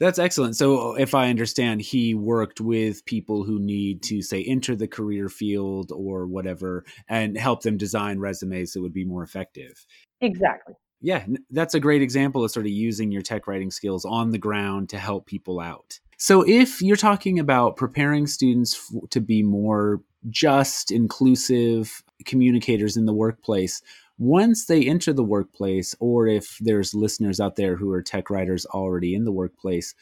That's 0.00 0.18
excellent. 0.18 0.56
So, 0.56 0.92
uh, 0.92 0.94
if 0.94 1.14
I 1.14 1.28
understand, 1.28 1.82
he 1.82 2.14
worked 2.14 2.60
with 2.60 3.04
people 3.04 3.44
who 3.44 3.58
need 3.58 4.02
to, 4.04 4.22
say, 4.22 4.42
enter 4.44 4.74
the 4.74 4.88
career 4.88 5.28
field 5.28 5.92
or 5.92 6.26
whatever 6.26 6.84
and 7.08 7.36
help 7.36 7.62
them 7.62 7.76
design 7.76 8.18
resumes 8.18 8.72
that 8.72 8.82
would 8.82 8.94
be 8.94 9.04
more 9.04 9.22
effective. 9.22 9.84
Exactly. 10.20 10.74
Yeah, 11.04 11.26
that's 11.50 11.74
a 11.74 11.80
great 11.80 12.00
example 12.00 12.42
of 12.42 12.50
sort 12.50 12.64
of 12.64 12.72
using 12.72 13.12
your 13.12 13.20
tech 13.20 13.46
writing 13.46 13.70
skills 13.70 14.06
on 14.06 14.30
the 14.30 14.38
ground 14.38 14.88
to 14.88 14.98
help 14.98 15.26
people 15.26 15.60
out. 15.60 16.00
So, 16.16 16.40
if 16.48 16.80
you're 16.80 16.96
talking 16.96 17.38
about 17.38 17.76
preparing 17.76 18.26
students 18.26 18.74
f- 18.74 19.10
to 19.10 19.20
be 19.20 19.42
more 19.42 20.00
just, 20.30 20.90
inclusive 20.90 22.02
communicators 22.24 22.96
in 22.96 23.04
the 23.04 23.12
workplace, 23.12 23.82
once 24.16 24.64
they 24.64 24.82
enter 24.84 25.12
the 25.12 25.22
workplace, 25.22 25.94
or 26.00 26.26
if 26.26 26.56
there's 26.62 26.94
listeners 26.94 27.38
out 27.38 27.56
there 27.56 27.76
who 27.76 27.92
are 27.92 28.00
tech 28.00 28.30
writers 28.30 28.64
already 28.64 29.14
in 29.14 29.26
the 29.26 29.32
workplace, 29.32 29.94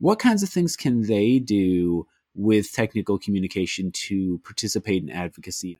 what 0.00 0.18
kinds 0.18 0.42
of 0.42 0.48
things 0.48 0.74
can 0.74 1.02
they 1.02 1.38
do 1.38 2.04
with 2.34 2.72
technical 2.72 3.16
communication 3.16 3.92
to 3.92 4.40
participate 4.42 5.04
in 5.04 5.10
advocacy? 5.10 5.78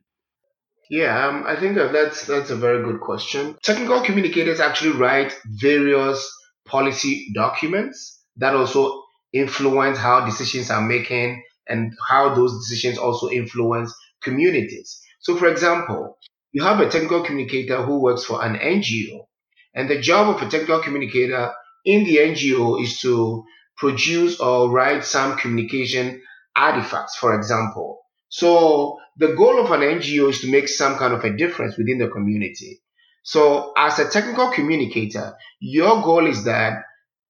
Yeah, 0.91 1.27
um, 1.29 1.45
I 1.47 1.57
think 1.57 1.77
that 1.77 1.93
that's 1.93 2.27
that's 2.27 2.51
a 2.51 2.57
very 2.57 2.83
good 2.83 3.01
question. 3.01 3.57
Technical 3.63 4.03
communicators 4.03 4.59
actually 4.61 4.93
write 4.93 5.39
various 5.45 6.19
policy 6.67 7.31
documents 7.35 8.23
that 8.37 8.55
also 8.55 9.03
influence 9.33 9.99
how 9.99 10.25
decisions 10.25 10.71
are 10.71 10.81
making 10.81 11.43
and 11.69 11.93
how 12.09 12.35
those 12.35 12.53
decisions 12.67 12.97
also 12.99 13.29
influence 13.29 13.95
communities. 14.23 15.01
So, 15.21 15.37
for 15.37 15.49
example, 15.49 16.17
you 16.53 16.63
have 16.65 16.81
a 16.81 16.89
technical 16.89 17.23
communicator 17.23 17.83
who 17.83 18.01
works 18.01 18.25
for 18.25 18.43
an 18.43 18.57
NGO, 18.57 19.27
and 19.75 19.91
the 19.91 20.01
job 20.01 20.35
of 20.35 20.41
a 20.41 20.51
technical 20.51 20.81
communicator 20.81 21.53
in 21.85 22.05
the 22.05 22.19
NGO 22.19 22.83
is 22.83 22.99
to 23.01 23.45
produce 23.77 24.41
or 24.41 24.71
write 24.71 25.05
some 25.05 25.37
communication 25.37 26.23
artifacts, 26.57 27.17
for 27.17 27.35
example. 27.35 28.01
So 28.29 28.99
the 29.17 29.35
goal 29.35 29.61
of 29.65 29.71
an 29.73 29.83
NGO 29.83 30.31
is 30.31 30.41
to 30.43 30.51
make 30.51 30.69
some 30.69 30.97
kind 30.97 31.15
of 31.15 31.25
a 31.25 31.37
difference 31.37 31.77
within 31.79 31.99
the 31.99 32.09
community. 32.09 32.81
So 33.23 33.73
as 33.77 33.99
a 33.99 34.09
technical 34.09 34.51
communicator, 34.53 35.35
your 35.61 36.03
goal 36.03 36.27
is 36.27 36.45
that 36.45 36.83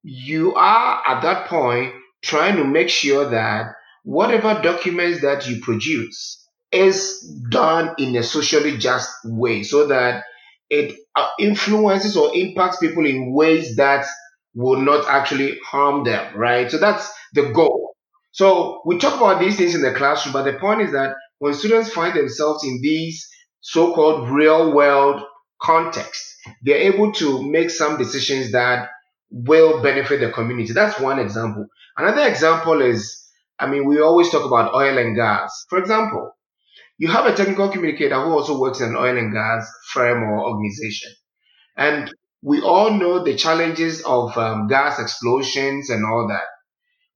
you 0.02 0.54
are 0.54 1.02
at 1.06 1.22
that 1.22 1.48
point 1.48 1.94
trying 2.22 2.56
to 2.56 2.64
make 2.64 2.88
sure 2.88 3.28
that 3.30 3.72
whatever 4.04 4.60
documents 4.62 5.20
that 5.22 5.48
you 5.48 5.60
produce 5.60 6.46
is 6.72 7.20
done 7.50 7.94
in 7.98 8.14
a 8.16 8.22
socially 8.22 8.76
just 8.76 9.10
way 9.24 9.62
so 9.62 9.86
that 9.86 10.24
it 10.70 10.98
uh, 11.16 11.28
influences 11.40 12.16
or 12.16 12.34
impacts 12.36 12.78
people 12.78 13.06
in 13.06 13.32
ways 13.32 13.76
that 13.76 14.04
will 14.54 14.80
not 14.80 15.06
actually 15.08 15.58
harm 15.64 16.04
them, 16.04 16.36
right? 16.36 16.70
So 16.70 16.78
that's 16.78 17.10
the 17.32 17.50
goal. 17.52 17.77
So 18.38 18.82
we 18.84 18.98
talk 18.98 19.16
about 19.16 19.40
these 19.40 19.56
things 19.56 19.74
in 19.74 19.82
the 19.82 19.92
classroom, 19.92 20.32
but 20.32 20.44
the 20.44 20.52
point 20.60 20.80
is 20.80 20.92
that 20.92 21.16
when 21.40 21.54
students 21.54 21.90
find 21.90 22.16
themselves 22.16 22.62
in 22.62 22.78
these 22.80 23.28
so-called 23.62 24.30
real 24.30 24.72
world 24.72 25.24
contexts, 25.60 26.36
they're 26.62 26.92
able 26.92 27.10
to 27.14 27.42
make 27.42 27.68
some 27.68 27.98
decisions 27.98 28.52
that 28.52 28.90
will 29.32 29.82
benefit 29.82 30.20
the 30.20 30.30
community. 30.30 30.72
That's 30.72 31.00
one 31.00 31.18
example. 31.18 31.66
Another 31.96 32.28
example 32.28 32.80
is, 32.80 33.28
I 33.58 33.66
mean, 33.66 33.84
we 33.88 34.00
always 34.00 34.30
talk 34.30 34.44
about 34.44 34.72
oil 34.72 34.96
and 34.98 35.16
gas. 35.16 35.66
For 35.68 35.80
example, 35.80 36.30
you 36.96 37.08
have 37.08 37.26
a 37.26 37.34
technical 37.34 37.70
communicator 37.70 38.22
who 38.22 38.30
also 38.30 38.60
works 38.60 38.80
in 38.80 38.90
an 38.90 38.96
oil 38.96 39.18
and 39.18 39.32
gas 39.32 39.68
firm 39.92 40.22
or 40.22 40.48
organization. 40.48 41.10
And 41.76 42.14
we 42.42 42.62
all 42.62 42.92
know 42.92 43.24
the 43.24 43.34
challenges 43.34 44.04
of 44.04 44.38
um, 44.38 44.68
gas 44.68 45.00
explosions 45.00 45.90
and 45.90 46.06
all 46.06 46.28
that. 46.28 46.44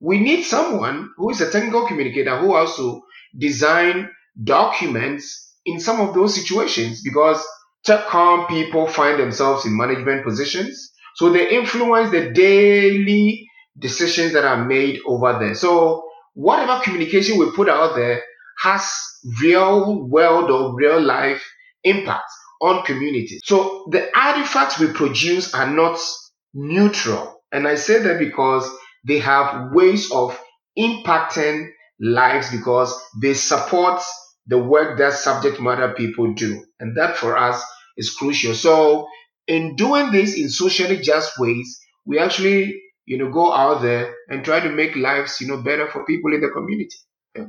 We 0.03 0.19
need 0.19 0.43
someone 0.43 1.11
who 1.17 1.31
is 1.31 1.41
a 1.41 1.51
technical 1.51 1.87
communicator 1.87 2.37
who 2.39 2.55
also 2.55 3.03
design 3.39 4.11
documents 4.43 5.55
in 5.65 5.79
some 5.79 6.01
of 6.01 6.15
those 6.15 6.35
situations 6.35 7.03
because 7.03 7.43
TechCom 7.87 8.49
people 8.49 8.89
find 8.89 9.19
themselves 9.19 9.65
in 9.65 9.77
management 9.77 10.25
positions. 10.25 10.93
So 11.15 11.31
they 11.31 11.49
influence 11.51 12.11
the 12.11 12.31
daily 12.33 13.49
decisions 13.79 14.33
that 14.33 14.45
are 14.45 14.65
made 14.65 15.01
over 15.07 15.39
there. 15.39 15.55
So 15.55 16.03
whatever 16.35 16.81
communication 16.83 17.39
we 17.39 17.53
put 17.53 17.69
out 17.69 17.95
there 17.95 18.23
has 18.59 18.93
real 19.41 20.09
world 20.09 20.51
or 20.51 20.75
real 20.75 21.01
life 21.01 21.43
impact 21.85 22.31
on 22.61 22.85
communities. 22.85 23.41
So 23.45 23.87
the 23.91 24.09
artifacts 24.19 24.79
we 24.81 24.89
produce 24.89 25.55
are 25.55 25.69
not 25.69 25.99
neutral. 26.55 27.43
And 27.53 27.69
I 27.69 27.75
say 27.75 27.99
that 28.01 28.19
because 28.19 28.69
they 29.05 29.19
have 29.19 29.73
ways 29.73 30.11
of 30.13 30.39
impacting 30.79 31.69
lives 32.01 32.51
because 32.51 32.95
they 33.21 33.35
support 33.35 34.03
the 34.47 34.59
work 34.59 34.99
that 34.99 35.13
subject 35.13 35.61
matter 35.61 35.95
people 35.95 36.35
do. 36.35 36.65
And 36.81 36.97
that 36.97 37.17
for 37.17 37.37
us 37.37 37.63
is 37.97 38.11
crucial. 38.11 38.55
So 38.55 39.07
in 39.47 39.77
doing 39.77 40.11
this 40.11 40.37
in 40.37 40.49
socially 40.49 40.99
just 40.99 41.39
ways, 41.39 41.81
we 42.05 42.19
actually, 42.19 42.83
you 43.07 43.19
know, 43.19 43.31
go 43.31 43.53
out 43.53 43.83
there 43.83 44.15
and 44.29 44.45
try 44.45 44.61
to 44.61 44.71
make 44.71 44.97
lives, 44.97 45.41
you 45.41 45.47
know, 45.47 45.63
better 45.63 45.89
for 45.89 46.05
people 46.05 46.35
in 46.35 46.41
the 46.41 46.49
community. 46.49 46.97
Yeah. 47.37 47.47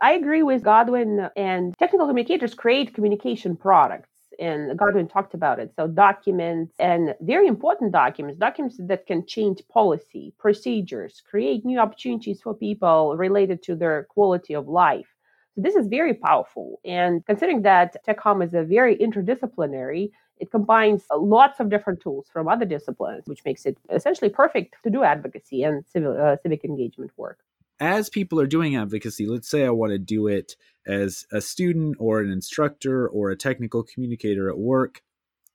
I 0.00 0.12
agree 0.14 0.42
with 0.42 0.62
Godwin 0.62 1.28
and 1.36 1.76
technical 1.78 2.06
communicators 2.06 2.54
create 2.54 2.94
communication 2.94 3.56
products 3.56 4.08
and 4.38 4.78
Godwin 4.78 5.08
talked 5.08 5.34
about 5.34 5.58
it. 5.58 5.72
So 5.76 5.86
documents 5.86 6.74
and 6.78 7.14
very 7.20 7.46
important 7.46 7.92
documents, 7.92 8.38
documents 8.38 8.76
that 8.80 9.06
can 9.06 9.26
change 9.26 9.62
policy, 9.68 10.34
procedures, 10.38 11.22
create 11.28 11.64
new 11.64 11.78
opportunities 11.78 12.40
for 12.40 12.54
people 12.54 13.16
related 13.16 13.62
to 13.64 13.76
their 13.76 14.04
quality 14.04 14.54
of 14.54 14.68
life. 14.68 15.08
So 15.54 15.62
this 15.62 15.74
is 15.74 15.86
very 15.88 16.14
powerful. 16.14 16.80
And 16.84 17.24
considering 17.26 17.62
that 17.62 17.96
TechCom 18.06 18.44
is 18.44 18.54
a 18.54 18.62
very 18.62 18.96
interdisciplinary, 18.96 20.10
it 20.38 20.50
combines 20.50 21.04
lots 21.14 21.60
of 21.60 21.68
different 21.68 22.00
tools 22.00 22.26
from 22.32 22.48
other 22.48 22.64
disciplines, 22.64 23.24
which 23.26 23.44
makes 23.44 23.66
it 23.66 23.76
essentially 23.90 24.30
perfect 24.30 24.76
to 24.82 24.90
do 24.90 25.04
advocacy 25.04 25.62
and 25.62 25.84
civil, 25.86 26.20
uh, 26.20 26.36
civic 26.42 26.64
engagement 26.64 27.12
work 27.16 27.38
as 27.80 28.08
people 28.08 28.40
are 28.40 28.46
doing 28.46 28.76
advocacy, 28.76 29.26
let's 29.26 29.48
say 29.48 29.64
I 29.64 29.70
want 29.70 29.92
to 29.92 29.98
do 29.98 30.26
it 30.26 30.56
as 30.86 31.26
a 31.32 31.40
student 31.40 31.96
or 31.98 32.20
an 32.20 32.30
instructor 32.30 33.08
or 33.08 33.30
a 33.30 33.36
technical 33.36 33.82
communicator 33.82 34.48
at 34.48 34.58
work, 34.58 35.02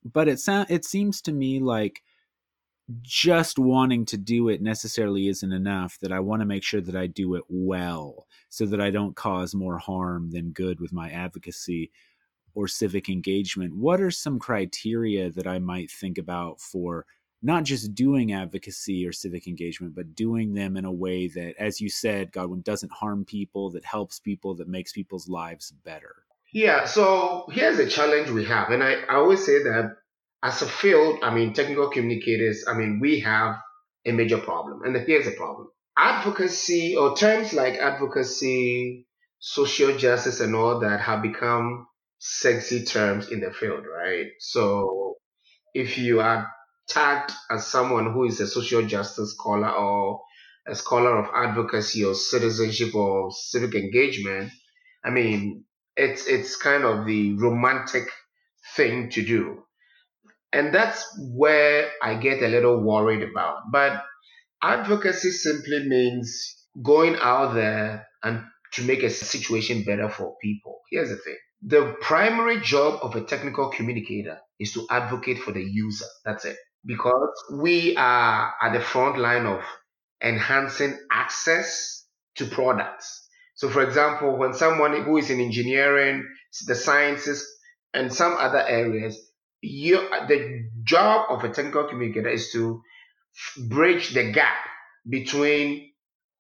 but 0.03 0.27
it 0.27 0.39
sound 0.39 0.67
it 0.69 0.85
seems 0.85 1.21
to 1.23 1.31
me 1.31 1.59
like 1.59 2.01
just 3.01 3.59
wanting 3.59 4.05
to 4.05 4.17
do 4.17 4.47
it 4.47 4.61
necessarily 4.61 5.27
isn't 5.27 5.51
enough 5.51 5.97
that 6.01 6.11
I 6.11 6.21
want 6.21 6.41
to 6.41 6.45
make 6.45 6.63
sure 6.63 6.79
that 6.79 6.95
I 6.95 7.07
do 7.07 7.35
it 7.35 7.43
well 7.49 8.27
so 8.49 8.65
that 8.65 8.79
I 8.79 8.91
don't 8.91 9.15
cause 9.15 9.53
more 9.53 9.77
harm 9.77 10.31
than 10.31 10.51
good 10.51 10.79
with 10.79 10.93
my 10.93 11.09
advocacy 11.09 11.91
or 12.55 12.67
civic 12.67 13.09
engagement. 13.09 13.75
What 13.75 14.01
are 14.01 14.11
some 14.11 14.39
criteria 14.39 15.29
that 15.31 15.47
I 15.47 15.59
might 15.59 15.91
think 15.91 16.17
about 16.17 16.61
for 16.61 17.05
not 17.41 17.63
just 17.63 17.93
doing 17.93 18.33
advocacy 18.33 19.05
or 19.05 19.11
civic 19.11 19.47
engagement, 19.47 19.95
but 19.95 20.15
doing 20.15 20.53
them 20.53 20.75
in 20.75 20.85
a 20.85 20.91
way 20.91 21.27
that, 21.27 21.55
as 21.59 21.79
you 21.79 21.89
said, 21.89 22.31
Godwin, 22.31 22.61
doesn't 22.61 22.91
harm 22.91 23.25
people, 23.25 23.71
that 23.71 23.85
helps 23.85 24.19
people, 24.19 24.55
that 24.55 24.67
makes 24.67 24.91
people's 24.91 25.27
lives 25.27 25.71
better? 25.71 26.15
Yeah, 26.53 26.85
so 26.85 27.47
here's 27.51 27.79
a 27.79 27.87
challenge 27.87 28.29
we 28.29 28.45
have. 28.45 28.69
And 28.69 28.83
I, 28.83 28.93
I 29.09 29.15
always 29.15 29.45
say 29.45 29.63
that 29.63 29.97
as 30.41 30.61
a 30.61 30.67
field, 30.67 31.19
I 31.23 31.33
mean, 31.33 31.53
technical 31.53 31.89
communicators, 31.89 32.65
I 32.67 32.73
mean, 32.73 32.99
we 32.99 33.19
have 33.19 33.57
a 34.05 34.11
major 34.11 34.37
problem. 34.37 34.81
And 34.83 34.95
here's 35.05 35.25
the 35.25 35.31
problem 35.31 35.67
advocacy 35.97 36.95
or 36.95 37.15
terms 37.17 37.53
like 37.53 37.75
advocacy, 37.75 39.07
social 39.39 39.97
justice, 39.97 40.39
and 40.39 40.55
all 40.55 40.79
that 40.81 41.01
have 41.01 41.21
become 41.21 41.87
sexy 42.19 42.85
terms 42.85 43.29
in 43.31 43.39
the 43.41 43.51
field, 43.51 43.83
right? 43.85 44.27
So 44.39 45.15
if 45.73 45.97
you 45.97 46.21
are 46.21 46.47
tagged 46.87 47.31
as 47.49 47.67
someone 47.67 48.11
who 48.13 48.25
is 48.25 48.39
a 48.39 48.47
social 48.47 48.85
justice 48.85 49.31
scholar 49.31 49.69
or 49.69 50.21
a 50.67 50.75
scholar 50.75 51.17
of 51.17 51.29
advocacy 51.33 52.03
or 52.03 52.13
citizenship 52.13 52.93
or 52.95 53.31
civic 53.31 53.75
engagement, 53.75 54.51
I 55.03 55.09
mean, 55.09 55.65
it's 55.95 56.27
it's 56.27 56.55
kind 56.55 56.83
of 56.83 57.05
the 57.05 57.33
romantic 57.33 58.07
thing 58.75 59.09
to 59.11 59.25
do. 59.25 59.63
And 60.53 60.73
that's 60.73 61.05
where 61.33 61.89
I 62.01 62.15
get 62.15 62.41
a 62.41 62.47
little 62.47 62.81
worried 62.81 63.23
about. 63.23 63.71
But 63.71 64.03
advocacy 64.63 65.31
simply 65.31 65.87
means 65.87 66.67
going 66.83 67.17
out 67.21 67.53
there 67.53 68.07
and 68.23 68.43
to 68.73 68.83
make 68.83 69.03
a 69.03 69.09
situation 69.09 69.83
better 69.83 70.09
for 70.09 70.35
people. 70.41 70.81
Here's 70.91 71.09
the 71.09 71.17
thing. 71.17 71.37
The 71.63 71.95
primary 72.01 72.61
job 72.61 72.99
of 73.01 73.15
a 73.15 73.21
technical 73.21 73.69
communicator 73.71 74.39
is 74.59 74.73
to 74.73 74.85
advocate 74.89 75.39
for 75.39 75.51
the 75.51 75.63
user. 75.63 76.05
That's 76.25 76.45
it 76.45 76.57
because 76.87 77.29
we 77.53 77.95
are 77.97 78.53
at 78.61 78.73
the 78.73 78.79
front 78.79 79.19
line 79.19 79.45
of 79.45 79.61
enhancing 80.23 80.97
access 81.11 82.05
to 82.37 82.45
products. 82.45 83.27
So, 83.55 83.69
for 83.69 83.83
example, 83.83 84.37
when 84.37 84.53
someone 84.53 85.03
who 85.03 85.17
is 85.17 85.29
in 85.29 85.41
engineering, 85.41 86.25
the 86.65 86.75
sciences, 86.75 87.45
and 87.93 88.13
some 88.13 88.33
other 88.37 88.61
areas, 88.61 89.19
you, 89.61 89.97
the 90.27 90.69
job 90.83 91.27
of 91.29 91.43
a 91.43 91.49
technical 91.49 91.85
communicator 91.85 92.29
is 92.29 92.51
to 92.51 92.81
bridge 93.67 94.13
the 94.13 94.31
gap 94.31 94.57
between 95.09 95.91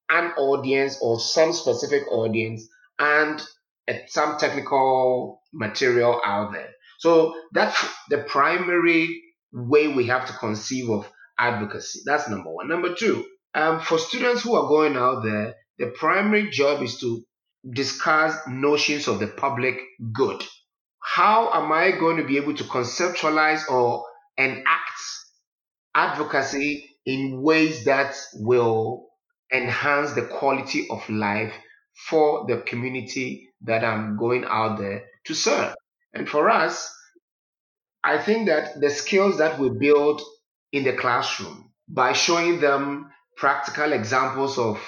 an 0.09 0.31
audience 0.37 0.99
or 1.01 1.19
some 1.19 1.53
specific 1.53 2.03
audience 2.11 2.67
and 2.99 3.41
uh, 3.87 3.93
some 4.07 4.37
technical 4.37 5.41
material 5.53 6.21
out 6.23 6.53
there. 6.53 6.69
So 6.99 7.35
that's 7.51 7.77
the 8.09 8.19
primary 8.19 9.23
way 9.51 9.87
we 9.87 10.07
have 10.07 10.27
to 10.27 10.33
conceive 10.33 10.89
of 10.89 11.09
advocacy. 11.39 12.01
That's 12.05 12.29
number 12.29 12.51
one. 12.51 12.67
Number 12.67 12.93
two, 12.95 13.25
um, 13.53 13.79
for 13.81 13.97
students 13.97 14.43
who 14.43 14.55
are 14.55 14.67
going 14.67 14.95
out 14.95 15.23
there, 15.23 15.55
the 15.77 15.87
primary 15.97 16.49
job 16.49 16.81
is 16.81 16.99
to 16.99 17.23
discuss 17.69 18.35
notions 18.47 19.07
of 19.07 19.19
the 19.19 19.27
public 19.27 19.79
good. 20.13 20.43
How 21.03 21.51
am 21.53 21.71
I 21.71 21.91
going 21.91 22.17
to 22.17 22.23
be 22.23 22.37
able 22.37 22.55
to 22.55 22.63
conceptualize 22.63 23.69
or 23.69 24.05
enact 24.37 25.01
advocacy 25.95 26.89
in 27.05 27.41
ways 27.41 27.85
that 27.85 28.15
will 28.33 29.07
enhance 29.51 30.13
the 30.13 30.23
quality 30.23 30.87
of 30.89 31.07
life 31.09 31.53
for 32.09 32.45
the 32.47 32.61
community 32.61 33.49
that 33.61 33.83
I'm 33.83 34.17
going 34.17 34.45
out 34.45 34.77
there 34.77 35.05
to 35.25 35.33
serve? 35.33 35.73
And 36.13 36.27
for 36.27 36.49
us, 36.49 36.93
I 38.07 38.17
think 38.17 38.47
that 38.47 38.79
the 38.79 38.89
skills 38.89 39.39
that 39.39 39.59
we 39.59 39.67
build 39.67 40.21
in 40.71 40.85
the 40.85 40.93
classroom 40.93 41.73
by 41.89 42.13
showing 42.13 42.61
them 42.61 43.11
practical 43.35 43.91
examples 43.91 44.57
of 44.57 44.79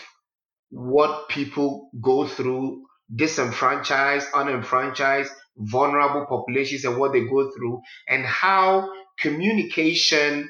what 0.70 1.28
people 1.28 1.90
go 2.02 2.26
through, 2.26 2.86
disenfranchised, 3.14 4.26
unenfranchised, 4.34 5.34
vulnerable 5.58 6.28
populations, 6.30 6.86
and 6.86 6.98
what 6.98 7.12
they 7.12 7.26
go 7.26 7.52
through, 7.52 7.82
and 8.08 8.24
how 8.24 8.90
communication 9.20 10.50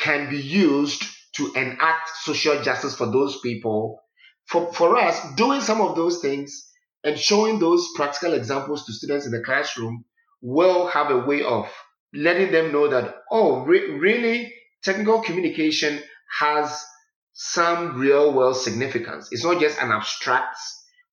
can 0.00 0.28
be 0.30 0.38
used 0.38 1.04
to 1.36 1.52
enact 1.54 2.10
social 2.22 2.60
justice 2.60 2.96
for 2.96 3.06
those 3.06 3.38
people. 3.40 4.02
For, 4.46 4.72
for 4.72 4.96
us, 4.96 5.16
doing 5.36 5.60
some 5.60 5.80
of 5.80 5.94
those 5.94 6.18
things 6.18 6.72
and 7.04 7.16
showing 7.16 7.60
those 7.60 7.88
practical 7.94 8.34
examples 8.34 8.84
to 8.86 8.92
students 8.92 9.26
in 9.26 9.30
the 9.30 9.44
classroom 9.44 10.04
will 10.42 10.88
have 10.88 11.12
a 11.12 11.18
way 11.18 11.44
of 11.44 11.70
letting 12.14 12.52
them 12.52 12.72
know 12.72 12.88
that, 12.88 13.16
oh, 13.30 13.64
re- 13.64 13.90
really, 13.92 14.54
technical 14.82 15.22
communication 15.22 16.02
has 16.38 16.84
some 17.32 17.98
real 17.98 18.32
world 18.32 18.56
significance. 18.56 19.28
It's 19.32 19.44
not 19.44 19.60
just 19.60 19.80
an 19.80 19.90
abstract 19.90 20.56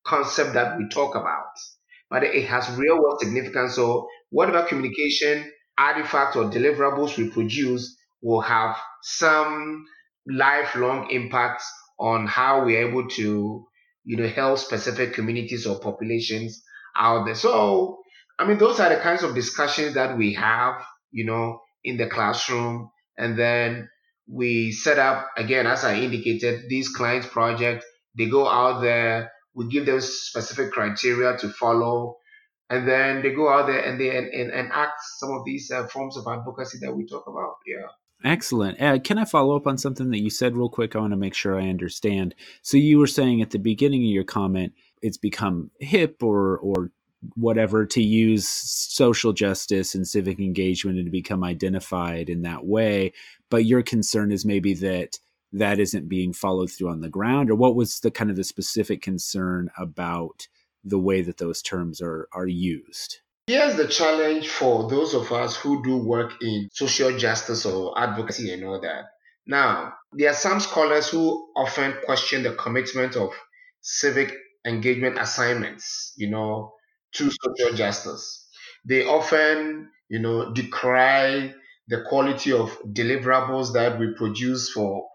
concept 0.05 0.53
that 0.53 0.77
we 0.77 0.87
talk 0.89 1.15
about, 1.15 1.45
but 2.09 2.23
it 2.23 2.45
has 2.45 2.69
real 2.77 3.01
world 3.01 3.19
significance. 3.21 3.75
So, 3.75 4.07
whatever 4.29 4.63
communication 4.67 5.51
artifact 5.77 6.35
or 6.35 6.45
deliverables 6.45 7.17
we 7.17 7.29
produce 7.29 7.95
will 8.21 8.41
have 8.41 8.77
some 9.03 9.85
lifelong 10.27 11.09
impact 11.11 11.63
on 11.99 12.27
how 12.27 12.65
we're 12.65 12.87
able 12.87 13.07
to, 13.09 13.65
you 14.03 14.17
know, 14.17 14.27
help 14.27 14.59
specific 14.59 15.13
communities 15.13 15.65
or 15.65 15.79
populations 15.79 16.63
out 16.95 17.25
there. 17.25 17.35
So, 17.35 17.99
I 18.39 18.45
mean, 18.45 18.57
those 18.57 18.79
are 18.79 18.89
the 18.89 19.01
kinds 19.01 19.23
of 19.23 19.35
discussions 19.35 19.95
that 19.95 20.17
we 20.17 20.33
have, 20.33 20.81
you 21.11 21.25
know, 21.25 21.61
in 21.83 21.97
the 21.97 22.07
classroom. 22.07 22.89
And 23.17 23.37
then 23.37 23.89
we 24.27 24.71
set 24.71 24.99
up, 24.99 25.29
again, 25.37 25.65
as 25.65 25.83
I 25.83 25.95
indicated, 25.95 26.69
these 26.69 26.89
clients 26.89 27.27
project. 27.27 27.83
They 28.17 28.27
go 28.27 28.47
out 28.47 28.81
there, 28.81 29.31
we 29.53 29.67
give 29.67 29.85
them 29.85 30.01
specific 30.01 30.71
criteria 30.71 31.37
to 31.37 31.49
follow. 31.49 32.17
And 32.69 32.87
then 32.87 33.21
they 33.21 33.33
go 33.33 33.49
out 33.49 33.67
there 33.67 33.79
and 33.79 33.99
they 33.99 34.15
and, 34.15 34.27
and, 34.27 34.51
and 34.51 34.71
act 34.73 34.99
some 35.17 35.31
of 35.31 35.43
these 35.45 35.71
uh, 35.71 35.87
forms 35.87 36.17
of 36.17 36.25
advocacy 36.27 36.79
that 36.81 36.93
we 36.93 37.07
talk 37.07 37.23
about. 37.27 37.55
Yeah. 37.65 37.87
Excellent. 38.23 38.81
Uh, 38.81 38.99
can 38.99 39.17
I 39.17 39.25
follow 39.25 39.55
up 39.55 39.67
on 39.67 39.77
something 39.77 40.09
that 40.09 40.19
you 40.19 40.29
said 40.29 40.55
real 40.55 40.69
quick? 40.69 40.95
I 40.95 40.99
want 40.99 41.11
to 41.11 41.17
make 41.17 41.35
sure 41.35 41.59
I 41.59 41.69
understand. 41.69 42.35
So 42.61 42.75
you 42.75 42.97
were 42.97 43.07
saying 43.07 43.41
at 43.41 43.51
the 43.51 43.59
beginning 43.59 44.03
of 44.03 44.09
your 44.09 44.23
comment, 44.23 44.73
it's 45.01 45.17
become 45.17 45.69
hip 45.79 46.23
or 46.23 46.57
or 46.57 46.91
whatever 47.35 47.85
to 47.85 48.01
use 48.01 48.47
social 48.47 49.33
justice 49.33 49.95
and 49.95 50.07
civic 50.07 50.39
engagement 50.39 50.97
and 50.97 51.05
to 51.05 51.11
become 51.11 51.43
identified 51.43 52.29
in 52.29 52.41
that 52.43 52.65
way 52.65 53.11
but 53.49 53.65
your 53.65 53.81
concern 53.81 54.31
is 54.31 54.45
maybe 54.45 54.73
that 54.73 55.19
that 55.53 55.79
isn't 55.79 56.09
being 56.09 56.33
followed 56.33 56.71
through 56.71 56.89
on 56.89 57.01
the 57.01 57.09
ground 57.09 57.49
or 57.49 57.55
what 57.55 57.75
was 57.75 57.99
the 57.99 58.11
kind 58.11 58.29
of 58.29 58.35
the 58.35 58.43
specific 58.43 59.01
concern 59.01 59.69
about 59.77 60.47
the 60.83 60.99
way 60.99 61.21
that 61.21 61.37
those 61.37 61.61
terms 61.61 62.01
are 62.01 62.27
are 62.31 62.47
used? 62.47 63.19
Here's 63.47 63.75
the 63.75 63.87
challenge 63.87 64.49
for 64.49 64.89
those 64.89 65.13
of 65.13 65.31
us 65.31 65.55
who 65.55 65.81
do 65.83 65.97
work 65.97 66.33
in 66.41 66.69
social 66.73 67.17
justice 67.17 67.65
or 67.65 67.97
advocacy 67.97 68.51
and 68.51 68.63
all 68.65 68.81
that. 68.81 69.05
Now 69.45 69.93
there 70.11 70.31
are 70.31 70.35
some 70.35 70.59
scholars 70.59 71.09
who 71.09 71.49
often 71.55 71.95
question 72.05 72.43
the 72.43 72.53
commitment 72.53 73.15
of 73.15 73.31
civic 73.81 74.33
engagement 74.65 75.17
assignments 75.17 76.13
you 76.17 76.29
know 76.29 76.73
to 77.13 77.31
social 77.31 77.75
justice. 77.75 78.47
They 78.85 79.05
often, 79.05 79.91
you 80.09 80.19
know, 80.19 80.53
decry 80.53 81.53
the 81.87 82.03
quality 82.07 82.51
of 82.51 82.77
deliverables 82.83 83.73
that 83.73 83.99
we 83.99 84.13
produce 84.17 84.69
for 84.71 85.07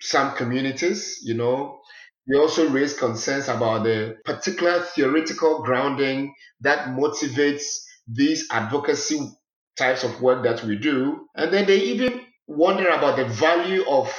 some 0.00 0.34
communities, 0.36 1.18
you 1.22 1.34
know. 1.34 1.80
They 2.28 2.38
also 2.38 2.68
raise 2.70 2.96
concerns 2.98 3.48
about 3.48 3.84
the 3.84 4.16
particular 4.24 4.80
theoretical 4.80 5.62
grounding 5.62 6.34
that 6.60 6.88
motivates 6.88 7.64
these 8.06 8.46
advocacy 8.50 9.20
types 9.76 10.04
of 10.04 10.20
work 10.20 10.44
that 10.44 10.62
we 10.64 10.76
do. 10.76 11.26
And 11.34 11.52
then 11.52 11.66
they 11.66 11.78
even 11.78 12.24
wonder 12.46 12.88
about 12.88 13.16
the 13.16 13.24
value 13.24 13.84
of 13.88 14.12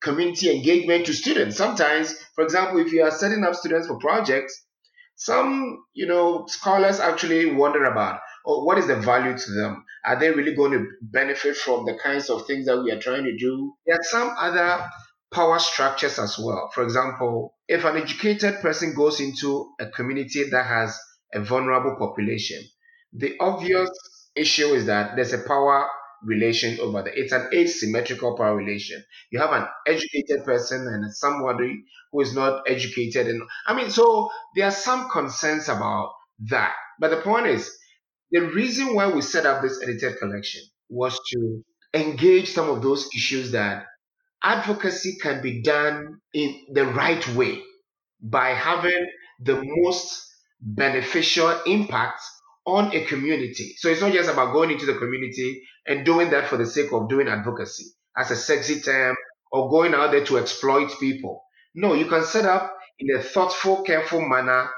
community 0.00 0.54
engagement 0.54 1.06
to 1.06 1.12
students. 1.12 1.56
Sometimes, 1.56 2.14
for 2.34 2.44
example, 2.44 2.78
if 2.80 2.92
you 2.92 3.02
are 3.02 3.10
setting 3.10 3.42
up 3.44 3.54
students 3.54 3.88
for 3.88 3.98
projects, 3.98 4.64
some, 5.18 5.84
you 5.92 6.06
know, 6.06 6.46
scholars 6.46 7.00
actually 7.00 7.52
wonder 7.52 7.84
about 7.84 8.20
oh, 8.46 8.64
what 8.64 8.78
is 8.78 8.86
the 8.86 8.96
value 8.96 9.36
to 9.36 9.52
them? 9.52 9.84
Are 10.04 10.18
they 10.18 10.30
really 10.30 10.54
going 10.54 10.72
to 10.72 10.86
benefit 11.02 11.56
from 11.56 11.84
the 11.84 11.98
kinds 12.02 12.30
of 12.30 12.46
things 12.46 12.66
that 12.66 12.82
we 12.82 12.90
are 12.90 12.98
trying 12.98 13.24
to 13.24 13.36
do? 13.36 13.74
There 13.86 13.96
are 13.96 14.02
some 14.02 14.34
other 14.38 14.88
power 15.32 15.58
structures 15.58 16.18
as 16.18 16.38
well. 16.38 16.70
For 16.74 16.82
example, 16.82 17.54
if 17.68 17.84
an 17.84 17.98
educated 17.98 18.60
person 18.60 18.94
goes 18.94 19.20
into 19.20 19.70
a 19.78 19.86
community 19.86 20.48
that 20.50 20.66
has 20.66 20.98
a 21.34 21.40
vulnerable 21.40 21.96
population, 21.98 22.62
the 23.12 23.36
obvious 23.38 23.90
issue 24.34 24.68
is 24.68 24.86
that 24.86 25.16
there's 25.16 25.34
a 25.34 25.38
power 25.38 25.88
relation 26.24 26.78
over 26.80 27.02
there. 27.02 27.12
It's 27.14 27.32
an 27.32 27.48
asymmetrical 27.52 28.36
power 28.36 28.56
relation. 28.56 29.02
You 29.30 29.40
have 29.40 29.52
an 29.52 29.66
educated 29.86 30.44
person 30.44 30.86
and 30.86 31.14
somebody 31.14 31.84
who 32.12 32.20
is 32.20 32.34
not 32.34 32.62
educated. 32.68 33.26
And 33.28 33.42
I 33.66 33.74
mean, 33.74 33.90
so 33.90 34.30
there 34.54 34.66
are 34.66 34.72
some 34.72 35.08
concerns 35.10 35.68
about 35.68 36.12
that. 36.48 36.74
But 37.00 37.10
the 37.10 37.20
point 37.20 37.46
is, 37.46 37.70
the 38.30 38.40
reason 38.40 38.94
why 38.94 39.10
we 39.10 39.22
set 39.22 39.46
up 39.46 39.62
this 39.62 39.80
edited 39.82 40.18
collection 40.18 40.62
was 40.88 41.18
to 41.32 41.64
engage 41.94 42.50
some 42.52 42.68
of 42.68 42.82
those 42.82 43.08
issues 43.14 43.52
that 43.52 43.86
advocacy 44.42 45.16
can 45.20 45.42
be 45.42 45.62
done 45.62 46.20
in 46.34 46.66
the 46.72 46.86
right 46.86 47.26
way 47.34 47.62
by 48.20 48.50
having 48.50 49.08
the 49.40 49.62
most 49.64 50.24
beneficial 50.60 51.62
impact 51.66 52.20
on 52.68 52.94
a 52.94 53.04
community. 53.06 53.74
So 53.78 53.88
it's 53.88 54.02
not 54.02 54.12
just 54.12 54.30
about 54.30 54.52
going 54.52 54.70
into 54.70 54.84
the 54.84 54.98
community 54.98 55.62
and 55.86 56.04
doing 56.04 56.30
that 56.30 56.48
for 56.48 56.58
the 56.58 56.66
sake 56.66 56.92
of 56.92 57.08
doing 57.08 57.26
advocacy 57.26 57.86
as 58.16 58.30
a 58.30 58.36
sexy 58.36 58.80
term 58.80 59.16
or 59.50 59.70
going 59.70 59.94
out 59.94 60.10
there 60.12 60.24
to 60.26 60.36
exploit 60.38 60.90
people. 61.00 61.42
No, 61.74 61.94
you 61.94 62.06
can 62.06 62.24
set 62.24 62.44
up 62.44 62.76
in 62.98 63.16
a 63.16 63.22
thoughtful, 63.22 63.82
careful 63.82 64.20
manner 64.20 64.68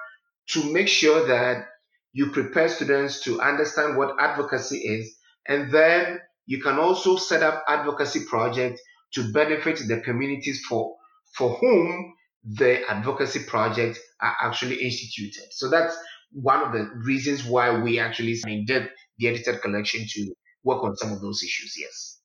to 0.51 0.73
make 0.73 0.87
sure 0.87 1.27
that 1.27 1.67
you 2.13 2.31
prepare 2.31 2.69
students 2.69 3.23
to 3.23 3.41
understand 3.41 3.97
what 3.97 4.15
advocacy 4.21 4.79
is. 4.79 5.17
And 5.49 5.73
then 5.73 6.21
you 6.47 6.63
can 6.63 6.79
also 6.79 7.17
set 7.17 7.43
up 7.43 7.65
advocacy 7.67 8.25
projects 8.29 8.81
to 9.15 9.33
benefit 9.33 9.81
the 9.89 10.01
communities 10.01 10.65
for, 10.69 10.95
for 11.37 11.55
whom 11.55 12.15
the 12.45 12.89
advocacy 12.89 13.41
projects 13.47 13.99
are 14.21 14.37
actually 14.43 14.77
instituted. 14.77 15.45
So 15.51 15.69
that's 15.69 15.97
one 16.33 16.63
of 16.63 16.73
the 16.73 16.91
reasons 17.05 17.45
why 17.45 17.79
we 17.81 17.99
actually 17.99 18.41
did 18.67 18.91
the 19.19 19.29
edited 19.29 19.61
collection 19.63 20.05
to 20.09 20.35
work 20.65 20.83
on 20.83 20.97
some 20.97 21.13
of 21.13 21.21
those 21.21 21.43
issues. 21.43 21.75
Yes. 21.79 22.19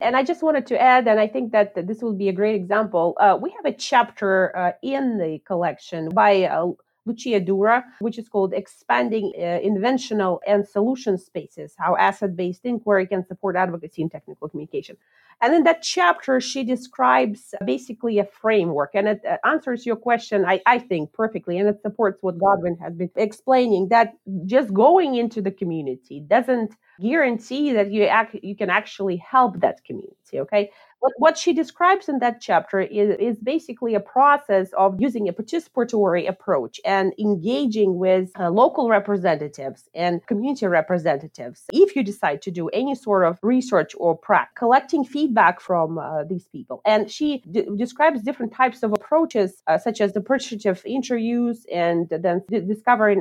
And 0.00 0.16
I 0.16 0.22
just 0.22 0.42
wanted 0.42 0.66
to 0.68 0.80
add, 0.80 1.06
and 1.08 1.20
I 1.20 1.26
think 1.26 1.52
that 1.52 1.74
this 1.86 2.00
will 2.00 2.14
be 2.14 2.30
a 2.30 2.32
great 2.32 2.54
example. 2.54 3.16
Uh, 3.20 3.38
we 3.40 3.50
have 3.50 3.66
a 3.66 3.76
chapter 3.76 4.56
uh, 4.56 4.72
in 4.82 5.18
the 5.18 5.40
collection 5.46 6.08
by 6.08 6.44
uh, 6.44 6.68
Lucia 7.10 7.40
Dura, 7.40 7.84
which 8.00 8.18
is 8.18 8.28
called 8.28 8.52
Expanding 8.54 9.32
uh, 9.36 9.58
Inventional 9.62 10.40
and 10.46 10.66
Solution 10.66 11.18
Spaces 11.18 11.74
How 11.78 11.96
Asset 11.96 12.36
Based 12.36 12.64
Inquiry 12.64 13.06
Can 13.06 13.26
Support 13.26 13.56
Advocacy 13.56 14.02
in 14.02 14.10
Technical 14.10 14.48
Communication. 14.48 14.96
And 15.42 15.54
in 15.54 15.64
that 15.64 15.82
chapter, 15.82 16.38
she 16.40 16.64
describes 16.64 17.54
basically 17.64 18.18
a 18.18 18.26
framework 18.26 18.90
and 18.94 19.08
it 19.08 19.20
uh, 19.24 19.38
answers 19.44 19.86
your 19.86 19.96
question, 19.96 20.44
I, 20.44 20.60
I 20.66 20.78
think, 20.78 21.12
perfectly. 21.14 21.58
And 21.58 21.68
it 21.68 21.80
supports 21.80 22.18
what 22.22 22.38
Godwin 22.38 22.76
has 22.76 22.94
been 22.94 23.10
explaining 23.16 23.88
that 23.88 24.12
just 24.44 24.72
going 24.74 25.14
into 25.14 25.40
the 25.40 25.50
community 25.50 26.20
doesn't 26.20 26.74
guarantee 27.00 27.72
that 27.72 27.90
you, 27.90 28.04
act, 28.04 28.36
you 28.42 28.54
can 28.54 28.68
actually 28.68 29.16
help 29.16 29.60
that 29.60 29.82
community. 29.84 30.19
Community. 30.30 30.40
Okay. 30.40 30.70
What, 31.00 31.12
what 31.16 31.38
she 31.38 31.54
describes 31.54 32.10
in 32.10 32.18
that 32.18 32.42
chapter 32.42 32.80
is, 32.80 33.16
is 33.18 33.38
basically 33.40 33.94
a 33.94 34.00
process 34.00 34.70
of 34.76 35.00
using 35.00 35.28
a 35.28 35.32
participatory 35.32 36.28
approach 36.28 36.78
and 36.84 37.14
engaging 37.18 37.98
with 37.98 38.30
uh, 38.38 38.50
local 38.50 38.90
representatives 38.90 39.88
and 39.94 40.24
community 40.26 40.66
representatives. 40.66 41.64
If 41.72 41.96
you 41.96 42.02
decide 42.02 42.42
to 42.42 42.50
do 42.50 42.68
any 42.68 42.94
sort 42.94 43.24
of 43.26 43.38
research 43.42 43.94
or 43.96 44.14
practice, 44.16 44.58
collecting 44.58 45.04
feedback 45.04 45.58
from 45.58 45.96
uh, 45.96 46.24
these 46.24 46.46
people. 46.48 46.82
And 46.84 47.10
she 47.10 47.42
d- 47.50 47.66
describes 47.76 48.20
different 48.20 48.52
types 48.52 48.82
of 48.82 48.92
approaches, 48.92 49.62
uh, 49.66 49.78
such 49.78 50.02
as 50.02 50.12
the 50.12 50.20
participative 50.20 50.84
interviews 50.84 51.64
and 51.72 52.10
then 52.10 52.42
d- 52.50 52.60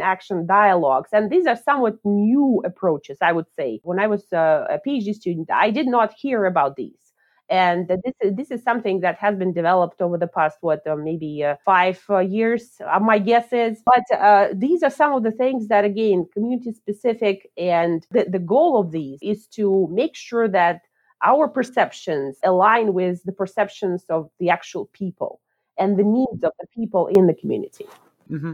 action 0.02 0.46
dialogues. 0.46 1.12
And 1.14 1.30
these 1.30 1.48
are 1.48 1.56
somewhat 1.56 1.98
new 2.04 2.62
approaches, 2.66 3.20
I 3.22 3.32
would 3.32 3.46
say. 3.58 3.80
When 3.84 4.00
I 4.00 4.08
was 4.08 4.34
uh, 4.34 4.66
a 4.70 4.80
PhD 4.86 5.14
student, 5.14 5.50
I 5.50 5.70
did 5.72 5.88
not 5.88 6.14
hear 6.14 6.44
about 6.46 6.76
these 6.76 6.99
and 7.50 7.88
this 7.88 8.14
is 8.22 8.36
this 8.36 8.52
is 8.52 8.64
something 8.64 9.00
that 9.02 9.18
has 9.18 9.36
been 9.36 9.52
developed 9.52 10.02
over 10.02 10.18
the 10.18 10.28
past 10.28 10.58
what 10.62 10.86
uh, 10.88 10.96
maybe 10.96 11.44
uh, 11.44 11.56
five 11.66 12.02
uh, 12.10 12.20
years 12.20 12.76
uh, 12.86 13.00
my 13.00 13.18
guess 13.18 13.52
is 13.52 13.82
but 13.86 14.04
uh, 14.18 14.48
these 14.54 14.84
are 14.84 14.90
some 14.90 15.14
of 15.14 15.24
the 15.24 15.32
things 15.32 15.68
that 15.68 15.84
again 15.84 16.26
community 16.34 16.72
specific 16.72 17.50
and 17.58 18.06
the, 18.12 18.26
the 18.30 18.40
goal 18.40 18.80
of 18.80 18.92
these 18.92 19.20
is 19.22 19.48
to 19.48 19.88
make 19.92 20.16
sure 20.16 20.48
that 20.48 20.82
our 21.24 21.48
perceptions 21.48 22.38
align 22.44 22.94
with 22.94 23.22
the 23.24 23.34
perceptions 23.34 24.06
of 24.10 24.30
the 24.40 24.50
actual 24.50 24.86
people 24.94 25.42
and 25.78 25.98
the 25.98 26.04
needs 26.04 26.44
of 26.44 26.52
the 26.60 26.68
people 26.76 27.08
in 27.08 27.28
the 27.28 27.34
community 27.34 27.86
mm-hmm. 28.30 28.54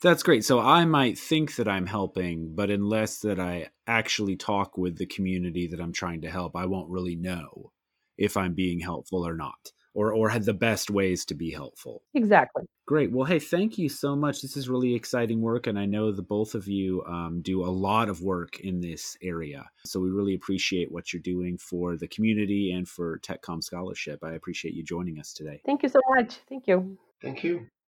That's 0.00 0.24
great. 0.24 0.44
So 0.44 0.58
I 0.58 0.84
might 0.84 1.16
think 1.16 1.54
that 1.54 1.68
I'm 1.68 1.86
helping, 1.86 2.56
but 2.56 2.70
unless 2.70 3.20
that 3.20 3.38
I 3.38 3.68
actually 3.86 4.34
talk 4.34 4.76
with 4.76 4.98
the 4.98 5.06
community 5.06 5.68
that 5.68 5.78
I'm 5.80 5.92
trying 5.92 6.22
to 6.22 6.28
help, 6.28 6.56
I 6.56 6.66
won't 6.66 6.90
really 6.90 7.14
know 7.14 7.70
if 8.18 8.36
I'm 8.36 8.54
being 8.54 8.80
helpful 8.80 9.26
or 9.26 9.34
not, 9.34 9.72
or 9.94 10.12
or 10.12 10.28
had 10.28 10.44
the 10.44 10.54
best 10.54 10.90
ways 10.90 11.24
to 11.26 11.34
be 11.34 11.50
helpful. 11.50 12.02
Exactly. 12.14 12.64
Great. 12.86 13.12
Well, 13.12 13.24
hey, 13.24 13.38
thank 13.38 13.78
you 13.78 13.88
so 13.88 14.16
much. 14.16 14.42
This 14.42 14.56
is 14.56 14.68
really 14.68 14.94
exciting 14.94 15.40
work, 15.40 15.66
and 15.66 15.78
I 15.78 15.86
know 15.86 16.10
the 16.10 16.22
both 16.22 16.54
of 16.54 16.66
you 16.68 17.02
um, 17.06 17.40
do 17.42 17.64
a 17.64 17.70
lot 17.70 18.08
of 18.08 18.22
work 18.22 18.60
in 18.60 18.80
this 18.80 19.16
area. 19.22 19.64
So 19.84 20.00
we 20.00 20.10
really 20.10 20.34
appreciate 20.34 20.90
what 20.90 21.12
you're 21.12 21.22
doing 21.22 21.56
for 21.58 21.96
the 21.96 22.08
community 22.08 22.72
and 22.72 22.88
for 22.88 23.18
TechCom 23.20 23.62
Scholarship. 23.62 24.22
I 24.24 24.32
appreciate 24.32 24.74
you 24.74 24.82
joining 24.82 25.18
us 25.18 25.32
today. 25.32 25.62
Thank 25.64 25.82
you 25.82 25.88
so 25.88 26.00
much. 26.10 26.40
Thank 26.48 26.66
you. 26.66 26.98
Thank 27.22 27.44
you. 27.44 27.72